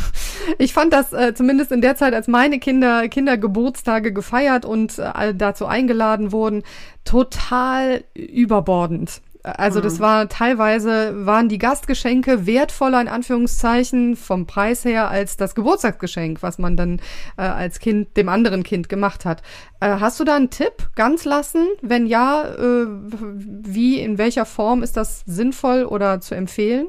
Ich 0.59 0.73
fand 0.73 0.93
das 0.93 1.13
äh, 1.13 1.35
zumindest 1.35 1.73
in 1.73 1.81
der 1.81 1.97
Zeit, 1.97 2.15
als 2.15 2.29
meine 2.29 2.59
Kinder 2.59 3.09
Kindergeburtstage 3.09 4.13
gefeiert 4.13 4.65
und 4.65 4.99
äh, 4.99 5.35
dazu 5.35 5.67
eingeladen 5.67 6.31
wurden, 6.33 6.63
total 7.05 8.05
überbordend. 8.15 9.23
Also 9.45 9.83
das 9.83 9.99
mhm. 9.99 10.03
war 10.03 10.29
teilweise 10.31 11.27
waren 11.27 11.51
die 11.51 11.59
Gastgeschenke 11.59 12.47
wertvoller 12.47 12.99
in 12.99 13.09
Anführungszeichen 13.09 14.17
vom 14.17 14.47
Preis 14.47 14.87
her 14.87 15.11
als 15.11 15.37
das 15.37 15.55
Geburtstagsgeschenk, 15.55 16.43
was 16.43 16.57
man 16.57 16.79
dann 16.79 16.99
äh, 17.37 17.43
als 17.43 17.79
Kind 17.79 18.17
dem 18.17 18.31
anderen 18.31 18.63
Kind 18.63 18.89
gemacht 18.89 19.27
hat. 19.27 19.43
Äh, 19.81 19.97
hast 20.01 20.19
du 20.19 20.25
da 20.25 20.37
einen 20.37 20.49
Tipp 20.49 20.89
ganz 20.97 21.27
lassen? 21.27 21.69
Wenn 21.83 22.07
ja, 22.07 22.55
äh, 22.55 22.87
wie 22.89 24.01
in 24.01 24.17
welcher 24.17 24.47
Form 24.47 24.83
ist 24.83 24.97
das 24.97 25.23
sinnvoll 25.27 25.85
oder 25.85 26.23
zu 26.23 26.35
empfehlen? 26.35 26.89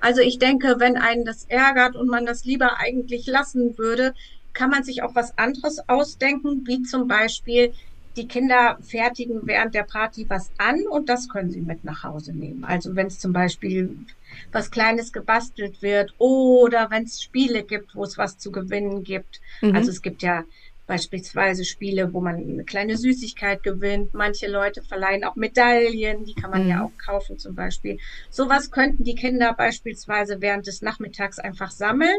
Also 0.00 0.20
ich 0.20 0.38
denke, 0.38 0.76
wenn 0.80 0.98
einen 0.98 1.24
das 1.24 1.46
ärgert 1.48 1.96
und 1.96 2.08
man 2.08 2.26
das 2.26 2.44
lieber 2.44 2.78
eigentlich 2.78 3.26
lassen 3.26 3.78
würde, 3.78 4.12
kann 4.52 4.68
man 4.68 4.84
sich 4.84 5.02
auch 5.02 5.14
was 5.14 5.38
anderes 5.38 5.88
ausdenken, 5.88 6.64
wie 6.66 6.82
zum 6.82 7.08
Beispiel 7.08 7.72
die 8.16 8.28
Kinder 8.28 8.78
fertigen 8.82 9.42
während 9.44 9.74
der 9.74 9.84
Party 9.84 10.26
was 10.28 10.52
an 10.58 10.86
und 10.90 11.08
das 11.08 11.28
können 11.28 11.50
sie 11.50 11.62
mit 11.62 11.84
nach 11.84 12.02
Hause 12.04 12.34
nehmen. 12.34 12.64
Also 12.64 12.94
wenn 12.96 13.06
es 13.08 13.18
zum 13.18 13.32
Beispiel 13.32 13.96
was 14.52 14.70
Kleines 14.70 15.12
gebastelt 15.12 15.82
wird 15.82 16.14
oder 16.18 16.90
wenn 16.90 17.04
es 17.04 17.22
Spiele 17.22 17.64
gibt, 17.64 17.94
wo 17.94 18.04
es 18.04 18.18
was 18.18 18.38
zu 18.38 18.52
gewinnen 18.52 19.02
gibt. 19.04 19.40
Mhm. 19.62 19.76
Also 19.76 19.90
es 19.90 20.02
gibt 20.02 20.22
ja 20.22 20.44
beispielsweise 20.86 21.64
Spiele, 21.64 22.12
wo 22.12 22.20
man 22.20 22.36
eine 22.36 22.64
kleine 22.64 22.96
Süßigkeit 22.98 23.62
gewinnt. 23.62 24.14
Manche 24.14 24.48
Leute 24.48 24.82
verleihen 24.82 25.24
auch 25.24 25.36
Medaillen, 25.36 26.24
die 26.24 26.34
kann 26.34 26.50
man 26.50 26.64
mhm. 26.64 26.70
ja 26.70 26.84
auch 26.84 26.96
kaufen 26.98 27.38
zum 27.38 27.54
Beispiel. 27.54 27.98
Sowas 28.30 28.70
könnten 28.70 29.04
die 29.04 29.14
Kinder 29.14 29.54
beispielsweise 29.54 30.40
während 30.40 30.66
des 30.66 30.82
Nachmittags 30.82 31.38
einfach 31.38 31.70
sammeln 31.70 32.18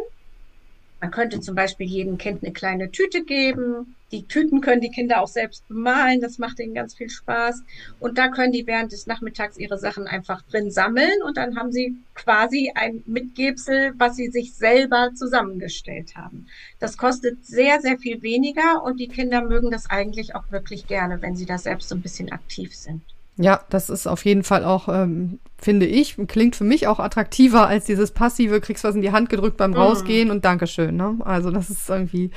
Man 1.02 1.12
könnte 1.12 1.40
zum 1.42 1.56
Beispiel 1.56 1.88
jedem 1.88 2.18
Kind 2.18 2.44
eine 2.44 2.54
kleine 2.54 2.90
Tüte 2.92 3.24
geben. 3.26 3.98
Die 4.14 4.28
Tüten 4.28 4.62
können 4.62 4.80
die 4.80 4.92
Kinder 4.92 5.22
auch 5.22 5.28
selbst 5.28 5.68
bemalen. 5.68 6.22
Das 6.22 6.38
macht 6.38 6.60
ihnen 6.60 6.76
ganz 6.76 6.94
viel 6.94 7.10
Spaß. 7.10 7.64
Und 8.00 8.20
da 8.20 8.28
können 8.28 8.52
die 8.52 8.68
während 8.68 8.92
des 8.92 9.08
Nachmittags 9.08 9.58
ihre 9.58 9.80
Sachen 9.80 10.06
einfach 10.06 10.44
drin 10.44 10.70
sammeln. 10.70 11.24
Und 11.26 11.36
dann 11.36 11.58
haben 11.58 11.72
sie 11.72 11.98
quasi 12.14 12.72
ein 12.76 13.02
Mitgebsel, 13.08 13.94
was 13.98 14.16
sie 14.16 14.30
sich 14.30 14.54
selber 14.54 15.10
zusammengestellt 15.16 16.16
haben. 16.16 16.46
Das 16.78 16.96
kostet 16.96 17.44
sehr, 17.44 17.82
sehr 17.82 17.98
viel 17.98 18.22
weniger. 18.22 18.84
Und 18.84 19.00
die 19.00 19.08
Kinder 19.08 19.42
mögen 19.42 19.72
das 19.72 19.90
eigentlich 19.90 20.36
auch 20.36 20.52
wirklich 20.52 20.86
gerne, 20.86 21.20
wenn 21.24 21.36
sie 21.36 21.48
da 21.48 21.58
selbst 21.58 21.90
so 21.90 21.96
ein 21.96 22.02
bisschen 22.02 22.32
aktiv 22.32 22.76
sind. 22.76 23.02
Ja, 23.38 23.62
das 23.72 23.90
ist 23.90 24.06
auf 24.06 24.26
jeden 24.26 24.44
Fall 24.44 24.64
auch, 24.64 24.88
ähm, 24.90 25.40
finde 25.58 25.88
ich, 25.88 26.18
klingt 26.28 26.56
für 26.56 26.66
mich 26.66 26.86
auch 26.86 27.00
attraktiver 27.00 27.68
als 27.68 27.86
dieses 27.86 28.12
passive, 28.12 28.62
kriegst 28.62 28.84
was 28.84 28.94
in 28.94 29.02
die 29.02 29.12
Hand 29.12 29.30
gedrückt 29.30 29.58
beim 29.58 29.72
mm. 29.72 29.78
Rausgehen 29.78 30.30
und 30.30 30.46
Dankeschön. 30.46 30.96
Ne? 30.96 31.18
Also 31.22 31.50
das 31.50 31.72
ist 31.72 31.90
irgendwie. 31.90 32.30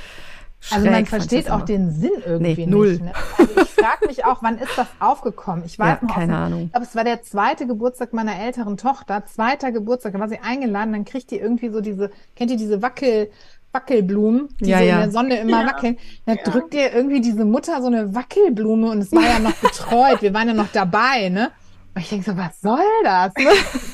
Schräg, 0.59 0.79
also 0.79 0.90
man 0.90 1.07
versteht 1.07 1.51
auch 1.51 1.62
den 1.62 1.90
Sinn 1.90 2.11
irgendwie 2.25 2.64
nee, 2.64 2.71
null. 2.71 2.92
nicht. 2.92 3.03
Ne? 3.05 3.12
Also 3.38 3.61
ich 3.61 3.71
frage 3.71 4.07
mich 4.07 4.25
auch, 4.25 4.42
wann 4.42 4.59
ist 4.59 4.77
das 4.77 4.88
aufgekommen? 4.99 5.64
Ich 5.64 5.79
weiß 5.79 5.99
ja, 6.01 6.07
noch, 6.07 6.14
keine 6.14 6.37
Ahnung. 6.37 6.71
Aber 6.73 6.85
es 6.85 6.97
war 6.97 7.05
der 7.05 7.23
zweite 7.23 7.66
Geburtstag 7.66 8.12
meiner 8.12 8.38
älteren 8.38 8.77
Tochter, 8.77 9.25
zweiter 9.27 9.71
Geburtstag, 9.71 10.14
da 10.14 10.21
war 10.21 10.29
sie 10.29 10.38
eingeladen, 10.38 10.92
dann 10.92 11.05
kriegt 11.05 11.31
die 11.31 11.38
irgendwie 11.38 11.69
so 11.69 11.81
diese, 11.81 12.11
kennt 12.35 12.51
ihr 12.51 12.57
diese 12.57 12.83
Wackel, 12.83 13.31
Wackelblumen, 13.73 14.49
die 14.61 14.71
ja, 14.71 14.79
so 14.79 14.85
ja. 14.85 14.95
in 14.95 15.01
der 15.01 15.11
Sonne 15.11 15.40
immer 15.40 15.61
ja. 15.62 15.66
wackeln. 15.66 15.99
Da 16.25 16.35
ja. 16.35 16.42
drückt 16.42 16.75
ihr 16.75 16.92
irgendwie 16.92 17.21
diese 17.21 17.45
Mutter 17.45 17.81
so 17.81 17.88
eine 17.88 18.14
Wackelblume 18.14 18.90
und 18.90 19.01
es 19.01 19.12
war 19.12 19.23
ja 19.23 19.38
noch 19.38 19.55
betreut. 19.55 20.23
Wir 20.23 20.33
waren 20.33 20.49
ja 20.49 20.55
noch 20.55 20.73
dabei, 20.73 21.29
ne? 21.29 21.51
Und 21.95 22.03
ich 22.03 22.09
denke 22.09 22.31
so, 22.31 22.37
was 22.37 22.61
soll 22.61 22.79
das? 23.05 23.33
Ne? 23.37 23.51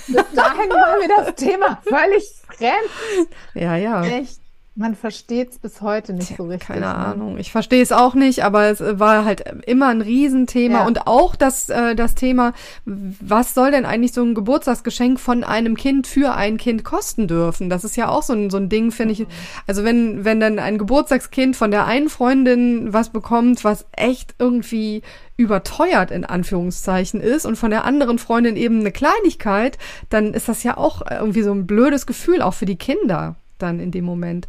Bis 0.08 0.32
dahin 0.34 0.70
war 0.70 0.98
mir 0.98 1.08
das 1.08 1.34
Thema 1.36 1.78
völlig 1.82 2.24
fremd. 2.48 3.28
Ja, 3.54 3.76
ja. 3.76 4.04
Echt 4.04 4.41
man 4.74 4.94
versteht 4.94 5.50
es 5.50 5.58
bis 5.58 5.82
heute 5.82 6.14
nicht 6.14 6.34
so 6.36 6.44
richtig. 6.44 6.68
Keine 6.68 6.80
ne? 6.80 6.94
Ahnung. 6.94 7.36
Ich 7.36 7.52
verstehe 7.52 7.82
es 7.82 7.92
auch 7.92 8.14
nicht, 8.14 8.42
aber 8.42 8.70
es 8.70 8.80
war 8.80 9.26
halt 9.26 9.44
immer 9.66 9.88
ein 9.88 10.00
Riesenthema. 10.00 10.80
Ja. 10.80 10.86
Und 10.86 11.06
auch 11.06 11.36
das, 11.36 11.68
äh, 11.68 11.94
das 11.94 12.14
Thema, 12.14 12.54
was 12.86 13.52
soll 13.52 13.70
denn 13.70 13.84
eigentlich 13.84 14.12
so 14.12 14.22
ein 14.22 14.34
Geburtstagsgeschenk 14.34 15.20
von 15.20 15.44
einem 15.44 15.76
Kind 15.76 16.06
für 16.06 16.34
ein 16.34 16.56
Kind 16.56 16.84
kosten 16.84 17.28
dürfen? 17.28 17.68
Das 17.68 17.84
ist 17.84 17.96
ja 17.96 18.08
auch 18.08 18.22
so 18.22 18.32
ein, 18.32 18.48
so 18.48 18.56
ein 18.56 18.70
Ding, 18.70 18.92
finde 18.92 19.12
ich. 19.12 19.26
Also 19.66 19.84
wenn, 19.84 20.24
wenn 20.24 20.40
dann 20.40 20.58
ein 20.58 20.78
Geburtstagskind 20.78 21.54
von 21.54 21.70
der 21.70 21.84
einen 21.84 22.08
Freundin 22.08 22.94
was 22.94 23.10
bekommt, 23.10 23.64
was 23.64 23.84
echt 23.92 24.34
irgendwie 24.38 25.02
überteuert 25.36 26.10
in 26.10 26.24
Anführungszeichen 26.24 27.20
ist 27.20 27.44
und 27.44 27.56
von 27.56 27.70
der 27.70 27.84
anderen 27.84 28.18
Freundin 28.18 28.56
eben 28.56 28.80
eine 28.80 28.92
Kleinigkeit, 28.92 29.76
dann 30.08 30.32
ist 30.32 30.48
das 30.48 30.62
ja 30.62 30.78
auch 30.78 31.02
irgendwie 31.10 31.42
so 31.42 31.52
ein 31.52 31.66
blödes 31.66 32.06
Gefühl 32.06 32.40
auch 32.40 32.54
für 32.54 32.66
die 32.66 32.76
Kinder 32.76 33.36
dann 33.62 33.80
in 33.80 33.90
dem 33.90 34.04
Moment. 34.04 34.46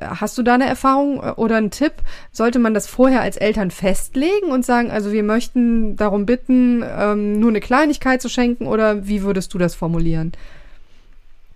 Hast 0.00 0.38
du 0.38 0.42
da 0.42 0.54
eine 0.54 0.66
Erfahrung 0.66 1.20
oder 1.20 1.56
einen 1.56 1.70
Tipp? 1.70 1.94
Sollte 2.30 2.58
man 2.58 2.74
das 2.74 2.86
vorher 2.86 3.22
als 3.22 3.36
Eltern 3.36 3.70
festlegen 3.70 4.50
und 4.50 4.64
sagen, 4.64 4.90
also 4.90 5.12
wir 5.12 5.22
möchten 5.22 5.96
darum 5.96 6.26
bitten, 6.26 6.84
ähm, 6.86 7.40
nur 7.40 7.50
eine 7.50 7.60
Kleinigkeit 7.60 8.22
zu 8.22 8.28
schenken 8.28 8.66
oder 8.66 9.06
wie 9.06 9.22
würdest 9.22 9.54
du 9.54 9.58
das 9.58 9.74
formulieren? 9.74 10.32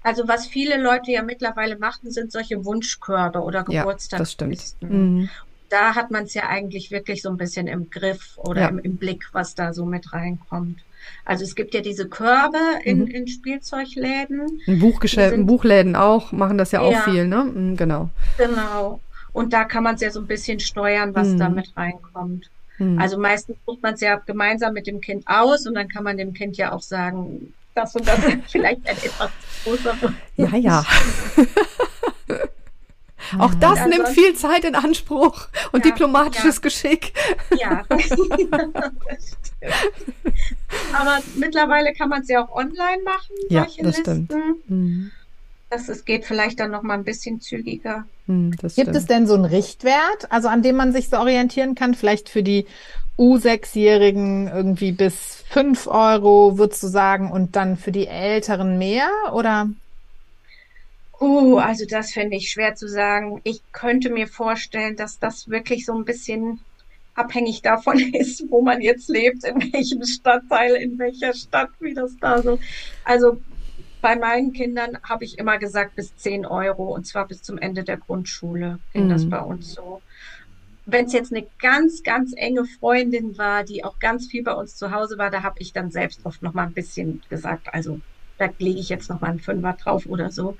Also 0.06 0.28
was 0.28 0.46
viele 0.46 0.80
Leute 0.80 1.10
ja 1.10 1.22
mittlerweile 1.22 1.76
machen, 1.76 2.12
sind 2.12 2.30
solche 2.30 2.64
Wunschkörbe 2.64 3.40
oder 3.40 3.64
Geburtstagslisten. 3.64 4.50
Ja, 4.50 4.56
das 4.56 4.68
stimmt. 4.76 4.92
Mhm. 4.92 5.28
Da 5.68 5.96
hat 5.96 6.12
man 6.12 6.24
es 6.24 6.34
ja 6.34 6.44
eigentlich 6.48 6.92
wirklich 6.92 7.22
so 7.22 7.28
ein 7.28 7.36
bisschen 7.36 7.66
im 7.66 7.90
Griff 7.90 8.38
oder 8.38 8.60
ja. 8.60 8.68
im, 8.68 8.78
im 8.78 8.96
Blick, 8.98 9.24
was 9.32 9.56
da 9.56 9.72
so 9.72 9.84
mit 9.84 10.12
reinkommt. 10.12 10.78
Also 11.24 11.44
es 11.44 11.54
gibt 11.54 11.74
ja 11.74 11.80
diese 11.80 12.08
Körbe 12.08 12.58
in, 12.84 13.00
mhm. 13.00 13.06
in 13.08 13.28
Spielzeugläden. 13.28 14.60
In 14.66 14.78
Buchgeschäften, 14.78 15.46
Buchläden 15.46 15.96
auch, 15.96 16.32
machen 16.32 16.58
das 16.58 16.72
ja 16.72 16.80
auch 16.80 16.92
ja, 16.92 17.02
viel, 17.02 17.26
ne? 17.26 17.44
Mhm, 17.44 17.76
genau. 17.76 18.10
Genau. 18.38 19.00
Und 19.32 19.52
da 19.52 19.64
kann 19.64 19.82
man 19.82 19.96
es 19.96 20.00
ja 20.00 20.10
so 20.10 20.20
ein 20.20 20.26
bisschen 20.26 20.60
steuern, 20.60 21.14
was 21.14 21.28
mhm. 21.28 21.38
da 21.38 21.48
mit 21.48 21.76
reinkommt. 21.76 22.50
Mhm. 22.78 22.98
Also 22.98 23.18
meistens 23.18 23.56
sucht 23.66 23.82
man 23.82 23.94
es 23.94 24.00
ja 24.00 24.16
gemeinsam 24.16 24.72
mit 24.72 24.86
dem 24.86 25.00
Kind 25.00 25.26
aus 25.26 25.66
und 25.66 25.74
dann 25.74 25.88
kann 25.88 26.04
man 26.04 26.16
dem 26.16 26.32
Kind 26.32 26.56
ja 26.56 26.72
auch 26.72 26.82
sagen, 26.82 27.52
das 27.74 27.94
und 27.94 28.06
das 28.06 28.18
vielleicht 28.48 28.86
ein 28.88 28.96
etwas 28.96 29.30
größerer. 29.64 30.14
Ja, 30.36 30.56
ja. 30.56 30.84
Auch 33.38 33.54
mhm. 33.54 33.60
das 33.60 33.86
nimmt 33.86 34.08
viel 34.08 34.34
Zeit 34.34 34.64
in 34.64 34.74
Anspruch 34.74 35.48
und 35.72 35.84
ja, 35.84 35.90
diplomatisches 35.90 36.56
ja. 36.56 36.60
Geschick. 36.60 37.12
Ja. 37.58 37.84
Aber 40.92 41.18
mittlerweile 41.36 41.92
kann 41.92 42.08
man 42.08 42.22
es 42.22 42.28
ja 42.28 42.44
auch 42.44 42.54
online 42.54 43.02
machen, 43.04 43.34
ja, 43.48 43.64
solche 43.64 43.82
das 43.82 43.96
Listen. 43.98 44.28
Stimmt. 44.30 44.70
Mhm. 44.70 45.10
Das 45.70 45.88
es 45.88 46.04
geht 46.04 46.24
vielleicht 46.24 46.60
dann 46.60 46.70
noch 46.70 46.82
mal 46.82 46.94
ein 46.94 47.04
bisschen 47.04 47.40
zügiger. 47.40 48.04
Mhm, 48.26 48.52
Gibt 48.52 48.72
stimmt. 48.72 48.94
es 48.94 49.06
denn 49.06 49.26
so 49.26 49.34
einen 49.34 49.44
Richtwert, 49.44 50.30
also 50.30 50.48
an 50.48 50.62
dem 50.62 50.76
man 50.76 50.92
sich 50.92 51.08
so 51.08 51.18
orientieren 51.18 51.74
kann? 51.74 51.94
Vielleicht 51.94 52.28
für 52.28 52.42
die 52.42 52.66
U6-Jährigen 53.18 54.48
irgendwie 54.48 54.92
bis 54.92 55.44
fünf 55.48 55.86
Euro, 55.86 56.58
würdest 56.58 56.82
du 56.82 56.88
sagen, 56.88 57.32
und 57.32 57.56
dann 57.56 57.76
für 57.76 57.92
die 57.92 58.06
Älteren 58.06 58.78
mehr? 58.78 59.08
Oder? 59.32 59.68
Uh, 61.20 61.58
also 61.58 61.86
das 61.88 62.12
finde 62.12 62.36
ich 62.36 62.50
schwer 62.50 62.74
zu 62.74 62.88
sagen. 62.88 63.40
Ich 63.44 63.62
könnte 63.72 64.10
mir 64.10 64.28
vorstellen, 64.28 64.96
dass 64.96 65.18
das 65.18 65.48
wirklich 65.48 65.86
so 65.86 65.94
ein 65.94 66.04
bisschen 66.04 66.60
abhängig 67.14 67.62
davon 67.62 67.98
ist, 68.14 68.44
wo 68.50 68.62
man 68.62 68.80
jetzt 68.80 69.08
lebt, 69.08 69.44
in 69.44 69.72
welchem 69.72 70.04
Stadtteil, 70.04 70.74
in 70.74 70.98
welcher 70.98 71.32
Stadt, 71.34 71.70
wie 71.80 71.94
das 71.94 72.16
da 72.20 72.42
so. 72.42 72.58
Also 73.04 73.40
bei 74.02 74.14
meinen 74.14 74.52
Kindern 74.52 74.98
habe 75.02 75.24
ich 75.24 75.38
immer 75.38 75.58
gesagt 75.58 75.96
bis 75.96 76.16
10 76.16 76.46
Euro 76.46 76.94
und 76.94 77.06
zwar 77.06 77.26
bis 77.26 77.42
zum 77.42 77.58
Ende 77.58 77.82
der 77.82 77.96
Grundschule 77.96 78.78
ging 78.92 79.06
mhm. 79.06 79.10
das 79.10 79.28
bei 79.28 79.40
uns 79.40 79.74
so. 79.74 80.02
Wenn 80.84 81.06
es 81.06 81.12
jetzt 81.12 81.32
eine 81.32 81.44
ganz, 81.58 82.04
ganz 82.04 82.32
enge 82.36 82.64
Freundin 82.64 83.36
war, 83.38 83.64
die 83.64 83.82
auch 83.82 83.98
ganz 83.98 84.26
viel 84.26 84.44
bei 84.44 84.52
uns 84.52 84.76
zu 84.76 84.92
Hause 84.92 85.18
war, 85.18 85.30
da 85.30 85.42
habe 85.42 85.56
ich 85.58 85.72
dann 85.72 85.90
selbst 85.90 86.20
oft 86.24 86.42
noch 86.42 86.54
mal 86.54 86.64
ein 86.64 86.74
bisschen 86.74 87.22
gesagt, 87.28 87.74
also 87.74 88.00
da 88.38 88.48
lege 88.58 88.78
ich 88.78 88.88
jetzt 88.90 89.08
noch 89.10 89.20
mal 89.20 89.30
einen 89.30 89.40
Fünfer 89.40 89.72
drauf 89.72 90.06
oder 90.06 90.30
so. 90.30 90.56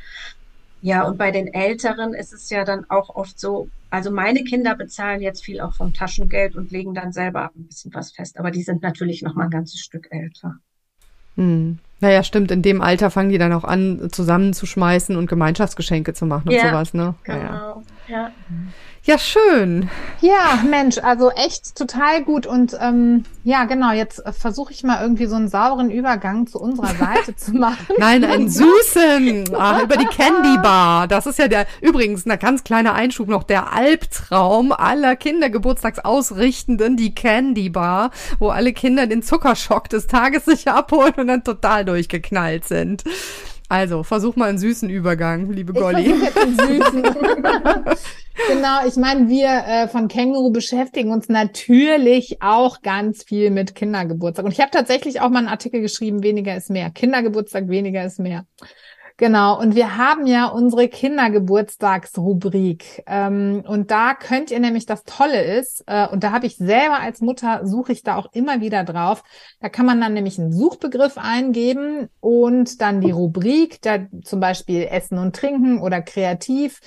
Ja, 0.83 1.05
und 1.05 1.19
bei 1.19 1.31
den 1.31 1.53
Älteren 1.53 2.15
ist 2.15 2.33
es 2.33 2.51
ja 2.51 2.65
dann 2.65 2.85
auch 2.91 3.15
oft 3.15 3.41
so, 3.41 3.69
also 3.91 4.11
meine 4.11 4.45
Kinder 4.45 4.75
bezahlen 4.77 5.21
jetzt 5.21 5.45
viel 5.45 5.61
auch 5.61 5.75
vom 5.75 5.95
Taschengeld 5.95 6.55
und 6.55 6.71
legen 6.71 6.95
dann 6.95 7.13
selber 7.13 7.51
ein 7.57 7.67
bisschen 7.67 7.93
was 7.95 8.13
fest, 8.13 8.39
aber 8.39 8.51
die 8.51 8.63
sind 8.63 8.83
natürlich 8.83 9.23
noch 9.23 9.35
mal 9.35 9.45
ein 9.45 9.51
ganzes 9.51 9.81
Stück 9.81 10.09
älter. 10.11 10.57
Hm. 11.37 11.79
Naja, 12.01 12.23
stimmt, 12.23 12.51
in 12.51 12.61
dem 12.61 12.83
Alter 12.83 13.11
fangen 13.11 13.31
die 13.31 13.39
dann 13.39 13.55
auch 13.55 13.65
an, 13.65 14.11
zusammenzuschmeißen 14.13 15.17
und 15.17 15.29
Gemeinschaftsgeschenke 15.29 16.13
zu 16.13 16.27
machen 16.27 16.49
und 16.49 16.55
ja, 16.55 16.69
sowas, 16.69 16.93
ne? 16.93 17.15
Genau, 17.25 17.83
ja. 18.07 18.09
ja. 18.09 18.33
Ja, 19.07 19.21
schön. 19.21 19.89
Ja, 20.21 20.65
Mensch, 20.69 20.99
also 20.99 21.31
echt 21.31 21.77
total 21.77 22.25
gut. 22.25 22.45
Und 22.45 22.77
ähm, 22.81 23.23
ja, 23.45 23.65
genau, 23.65 23.93
jetzt 23.93 24.27
äh, 24.27 24.33
versuche 24.33 24.73
ich 24.73 24.83
mal 24.83 25.01
irgendwie 25.01 25.27
so 25.27 25.37
einen 25.37 25.47
sauberen 25.47 25.93
Übergang 25.93 26.49
zu 26.49 26.59
unserer 26.61 26.93
Seite 26.97 27.37
zu 27.37 27.53
machen. 27.57 27.95
Nein, 27.99 28.25
ein 28.25 28.49
Süßen. 28.51 29.45
Ach, 29.57 29.81
über 29.85 29.97
die 29.97 30.07
Candy 30.07 30.59
Bar. 30.61 31.07
Das 31.07 31.27
ist 31.27 31.39
ja 31.39 31.47
der, 31.47 31.69
übrigens, 31.81 32.27
ein 32.27 32.37
ganz 32.41 32.65
kleiner 32.65 32.95
Einschub 32.95 33.29
noch, 33.29 33.45
der 33.45 33.73
Albtraum 33.73 34.73
aller 34.73 35.15
Kindergeburtstagsausrichtenden, 35.15 36.97
die 36.97 37.15
Candy 37.15 37.69
Bar, 37.69 38.11
wo 38.41 38.49
alle 38.49 38.73
Kinder 38.73 39.07
den 39.07 39.23
Zuckerschock 39.23 39.89
des 39.89 40.09
Tages 40.09 40.47
sich 40.47 40.67
abholen 40.67 41.15
und 41.15 41.29
dann 41.29 41.45
total 41.45 41.85
durchgeknallt 41.85 42.65
sind. 42.65 43.05
Also, 43.69 44.05
versuch 44.05 44.37
mal 44.37 44.49
einen 44.49 44.59
süßen 44.59 44.89
Übergang, 44.89 45.51
liebe 45.51 45.73
Golli. 45.73 46.13
Ich 46.13 46.23
jetzt 46.23 46.39
einen 46.39 46.57
süßen. 46.57 47.03
genau, 48.49 48.87
ich 48.87 48.97
meine, 48.97 49.29
wir 49.29 49.49
äh, 49.49 49.89
von 49.89 50.07
Känguru 50.07 50.51
beschäftigen 50.51 51.11
uns 51.11 51.29
natürlich 51.29 52.41
auch 52.41 52.81
ganz 52.83 53.25
viel 53.25 53.51
mit 53.51 53.75
Kindergeburtstag. 53.75 54.45
Und 54.45 54.53
ich 54.53 54.61
habe 54.61 54.71
tatsächlich 54.71 55.21
auch 55.21 55.31
mal 55.31 55.41
einen 55.41 55.49
Artikel 55.49 55.81
geschrieben, 55.81 56.23
weniger 56.23 56.57
ist 56.57 56.71
mehr. 56.71 56.91
Kindergeburtstag, 56.91 57.69
weniger 57.69 58.05
ist 58.05 58.21
mehr. 58.21 58.47
Genau, 59.19 59.59
und 59.59 59.75
wir 59.75 59.97
haben 59.97 60.27
ja 60.27 60.47
unsere 60.47 60.89
Kindergeburtstagsrubrik. 60.89 63.03
Ähm, 63.07 63.65
und 63.67 63.91
da 63.91 64.13
könnt 64.13 64.51
ihr 64.51 64.61
nämlich, 64.61 64.85
das 64.85 65.05
Tolle 65.05 65.43
ist, 65.43 65.83
äh, 65.87 66.07
und 66.09 66.23
da 66.23 66.33
habe 66.33 66.47
ich 66.47 66.59
selber 66.59 67.01
als 67.01 67.23
Mutter, 67.23 67.67
suche 67.67 67.93
ich 67.93 68.03
da 68.03 68.17
auch 68.17 68.31
immer 68.33 68.61
wieder 68.61 68.85
drauf, 68.85 69.23
da 69.61 69.71
kann 69.71 69.87
man 69.87 70.03
dann 70.03 70.13
nämlich 70.13 70.39
einen 70.39 70.53
Suchbegriff 70.53 71.17
eingeben 71.17 72.11
und 72.21 72.83
dann 72.83 73.01
die 73.01 73.11
Rubrik, 73.11 73.81
da 73.81 74.01
zum 74.23 74.41
Beispiel 74.41 74.87
Essen 74.91 75.17
und 75.17 75.35
Trinken 75.35 75.81
oder 75.81 76.03
Kreativ 76.03 76.81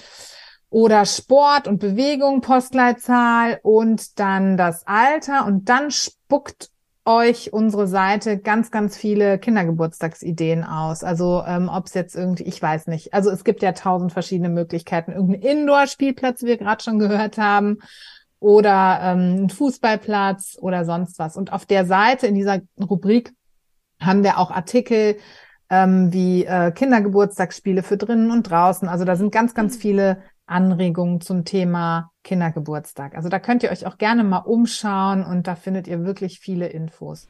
oder 0.70 1.08
Sport 1.08 1.68
und 1.68 1.80
Bewegung, 1.80 2.42
Postleitzahl 2.42 3.60
und 3.63 4.20
dann 4.20 4.56
das 4.56 4.86
Alter 4.86 5.48
und 5.48 5.68
dann 5.68 5.89
spuckt 5.89 6.70
euch 7.06 7.54
unsere 7.54 7.88
Seite 7.88 8.38
ganz, 8.38 8.72
ganz 8.72 8.98
viele 8.98 9.40
Kindergeburtstagsideen 9.40 10.64
aus. 10.64 11.04
Also 11.04 11.44
ähm, 11.48 11.70
ob 11.70 11.88
es 11.88 11.94
jetzt 11.94 12.16
irgendwie, 12.16 12.44
ich 12.44 12.62
weiß 12.62 12.88
nicht. 12.88 13.14
Also 13.14 13.32
es 13.32 13.44
gibt 13.44 13.62
ja 13.62 13.72
tausend 13.72 14.12
verschiedene 14.12 14.50
Möglichkeiten. 14.50 15.12
Irgendein 15.12 15.42
Indoor-Spielplatz, 15.42 16.44
wie 16.44 16.48
wir 16.48 16.58
gerade 16.58 16.84
schon 16.84 17.00
gehört 17.00 17.38
haben, 17.38 17.80
oder 18.40 19.00
ähm, 19.02 19.44
ein 19.44 19.50
Fußballplatz 19.50 20.58
oder 20.62 20.86
sonst 20.86 21.20
was. 21.20 21.36
Und 21.36 21.52
auf 21.52 21.66
der 21.66 21.86
Seite 21.86 22.28
in 22.28 22.36
dieser 22.36 22.62
Rubrik 22.80 23.34
haben 24.00 24.24
wir 24.24 24.38
auch 24.38 24.52
Artikel 24.52 25.18
ähm, 25.70 26.14
wie 26.14 26.46
äh, 26.46 26.72
Kindergeburtstagsspiele 26.72 27.84
für 27.84 27.98
drinnen 27.98 28.32
und 28.32 28.50
draußen. 28.50 28.88
Also 28.88 29.06
da 29.06 29.16
sind 29.16 29.32
ganz, 29.32 29.54
ganz 29.54 29.76
viele 29.76 30.24
Anregungen 30.50 31.22
zum 31.22 31.46
Thema 31.46 32.12
Kindergeburtstag. 32.24 33.16
Also 33.16 33.30
da 33.30 33.40
könnt 33.40 33.64
ihr 33.64 33.72
euch 33.72 33.86
auch 33.86 33.98
gerne 33.98 34.24
mal 34.24 34.40
umschauen 34.40 35.24
und 35.24 35.48
da 35.48 35.56
findet 35.56 35.88
ihr 35.88 36.04
wirklich 36.04 36.40
viele 36.40 36.68
Infos. 36.68 37.28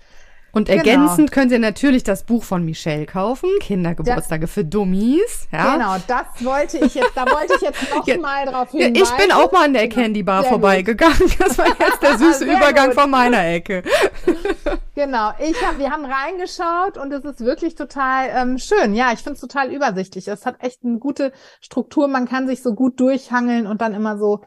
Und 0.51 0.67
genau. 0.67 0.77
ergänzend 0.77 1.31
könnt 1.31 1.51
ihr 1.51 1.59
natürlich 1.59 2.03
das 2.03 2.23
Buch 2.23 2.43
von 2.43 2.65
Michelle 2.65 3.05
kaufen, 3.05 3.49
Kindergeburtstage 3.59 4.41
das, 4.41 4.51
für 4.51 4.65
Dummies. 4.65 5.47
Ja. 5.51 5.75
Genau, 5.75 5.95
das 6.07 6.45
wollte 6.45 6.77
ich 6.77 6.95
jetzt, 6.95 7.11
da 7.15 7.25
wollte 7.25 7.53
ich 7.55 7.61
jetzt 7.61 7.95
noch 7.95 8.07
ja, 8.07 8.17
mal 8.17 8.45
drauf 8.45 8.71
hinweisen. 8.71 8.95
Ja, 8.95 9.03
ich 9.03 9.11
bin 9.11 9.31
auch 9.31 9.51
mal 9.51 9.65
an 9.65 9.73
der 9.73 9.87
genau. 9.87 10.01
Candy 10.01 10.23
Bar 10.23 10.43
vorbeigegangen. 10.43 11.31
Das 11.39 11.57
war 11.57 11.67
jetzt 11.67 12.01
der 12.01 12.17
süße 12.17 12.45
Übergang 12.45 12.87
gut. 12.87 12.99
von 12.99 13.09
meiner 13.09 13.45
Ecke. 13.45 13.83
Genau, 14.95 15.31
ich 15.39 15.55
hab, 15.65 15.79
wir 15.79 15.91
haben 15.91 16.03
reingeschaut 16.03 16.97
und 16.97 17.13
es 17.13 17.23
ist 17.23 17.39
wirklich 17.39 17.75
total 17.75 18.31
ähm, 18.35 18.57
schön. 18.57 18.93
Ja, 18.93 19.13
ich 19.13 19.19
finde 19.19 19.35
es 19.35 19.39
total 19.39 19.71
übersichtlich. 19.71 20.27
Es 20.27 20.45
hat 20.45 20.61
echt 20.61 20.83
eine 20.83 20.99
gute 20.99 21.31
Struktur. 21.61 22.09
Man 22.09 22.27
kann 22.27 22.47
sich 22.47 22.61
so 22.61 22.73
gut 22.73 22.99
durchhangeln 22.99 23.65
und 23.65 23.79
dann 23.79 23.93
immer 23.93 24.17
so 24.17 24.41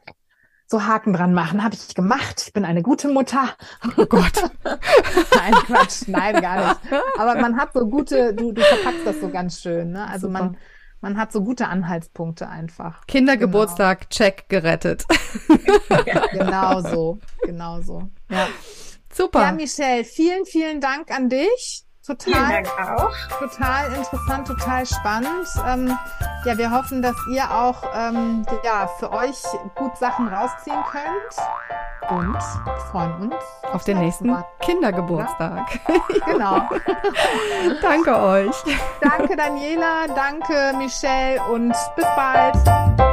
so 0.73 0.85
Haken 0.85 1.13
dran 1.13 1.35
machen. 1.35 1.63
Habe 1.63 1.75
ich 1.77 1.95
gemacht. 1.95 2.43
Ich 2.47 2.53
bin 2.53 2.65
eine 2.65 2.83
gute 2.83 3.09
Mutter. 3.09 3.51
Oh 3.97 4.07
Gott. 4.07 4.51
nein, 4.65 5.53
Quatsch. 5.67 6.09
Nein, 6.09 6.41
gar 6.41 6.69
nicht. 6.69 6.81
Aber 7.19 7.41
man 7.41 7.57
hat 7.57 7.75
so 7.75 7.87
gute, 7.87 8.35
du, 8.35 8.53
du 8.53 8.61
verpackst 8.63 9.07
das 9.07 9.21
so 9.21 9.29
ganz 9.29 9.61
schön. 9.61 9.93
Ne? 9.93 10.09
Also 10.09 10.27
Super. 10.27 10.39
man, 10.45 10.57
man 11.01 11.19
hat 11.19 11.31
so 11.31 11.45
gute 11.45 11.69
Anhaltspunkte 11.69 12.49
einfach. 12.49 13.07
Kindergeburtstag, 13.07 14.01
genau. 14.01 14.09
check, 14.11 14.49
gerettet. 14.49 15.05
genau 16.33 16.81
so. 16.81 17.19
Genau 17.45 17.81
so. 17.83 18.09
Ja. 18.31 18.49
Super. 19.13 19.43
Ja, 19.43 19.53
Michelle, 19.53 20.05
vielen, 20.05 20.47
vielen 20.47 20.81
Dank 20.81 21.11
an 21.11 21.29
dich. 21.29 21.85
Total, 22.05 22.65
total 23.39 23.93
interessant, 23.93 24.49
total 24.49 24.85
spannend. 24.85 25.47
Ähm, 25.69 25.97
ja, 26.45 26.59
wir 26.59 26.73
hoffen, 26.73 27.01
dass 27.01 27.15
ihr 27.31 27.49
auch 27.49 27.81
ähm, 27.95 28.45
ja, 28.65 28.89
für 28.99 29.13
euch 29.13 29.41
gut 29.77 29.97
Sachen 29.97 30.27
rausziehen 30.27 30.83
könnt 30.91 32.11
und 32.11 32.43
freuen 32.91 33.31
uns 33.31 33.35
auf 33.73 33.85
den 33.85 34.01
nächsten 34.01 34.31
Mal. 34.31 34.45
Kindergeburtstag. 34.61 35.81
Ja? 35.89 36.33
Genau. 36.33 36.69
danke 37.83 38.19
euch. 38.19 38.57
Danke 39.01 39.37
Daniela, 39.37 40.09
danke 40.09 40.77
Michelle 40.77 41.41
und 41.53 41.73
bis 41.95 42.07
bald. 42.17 43.12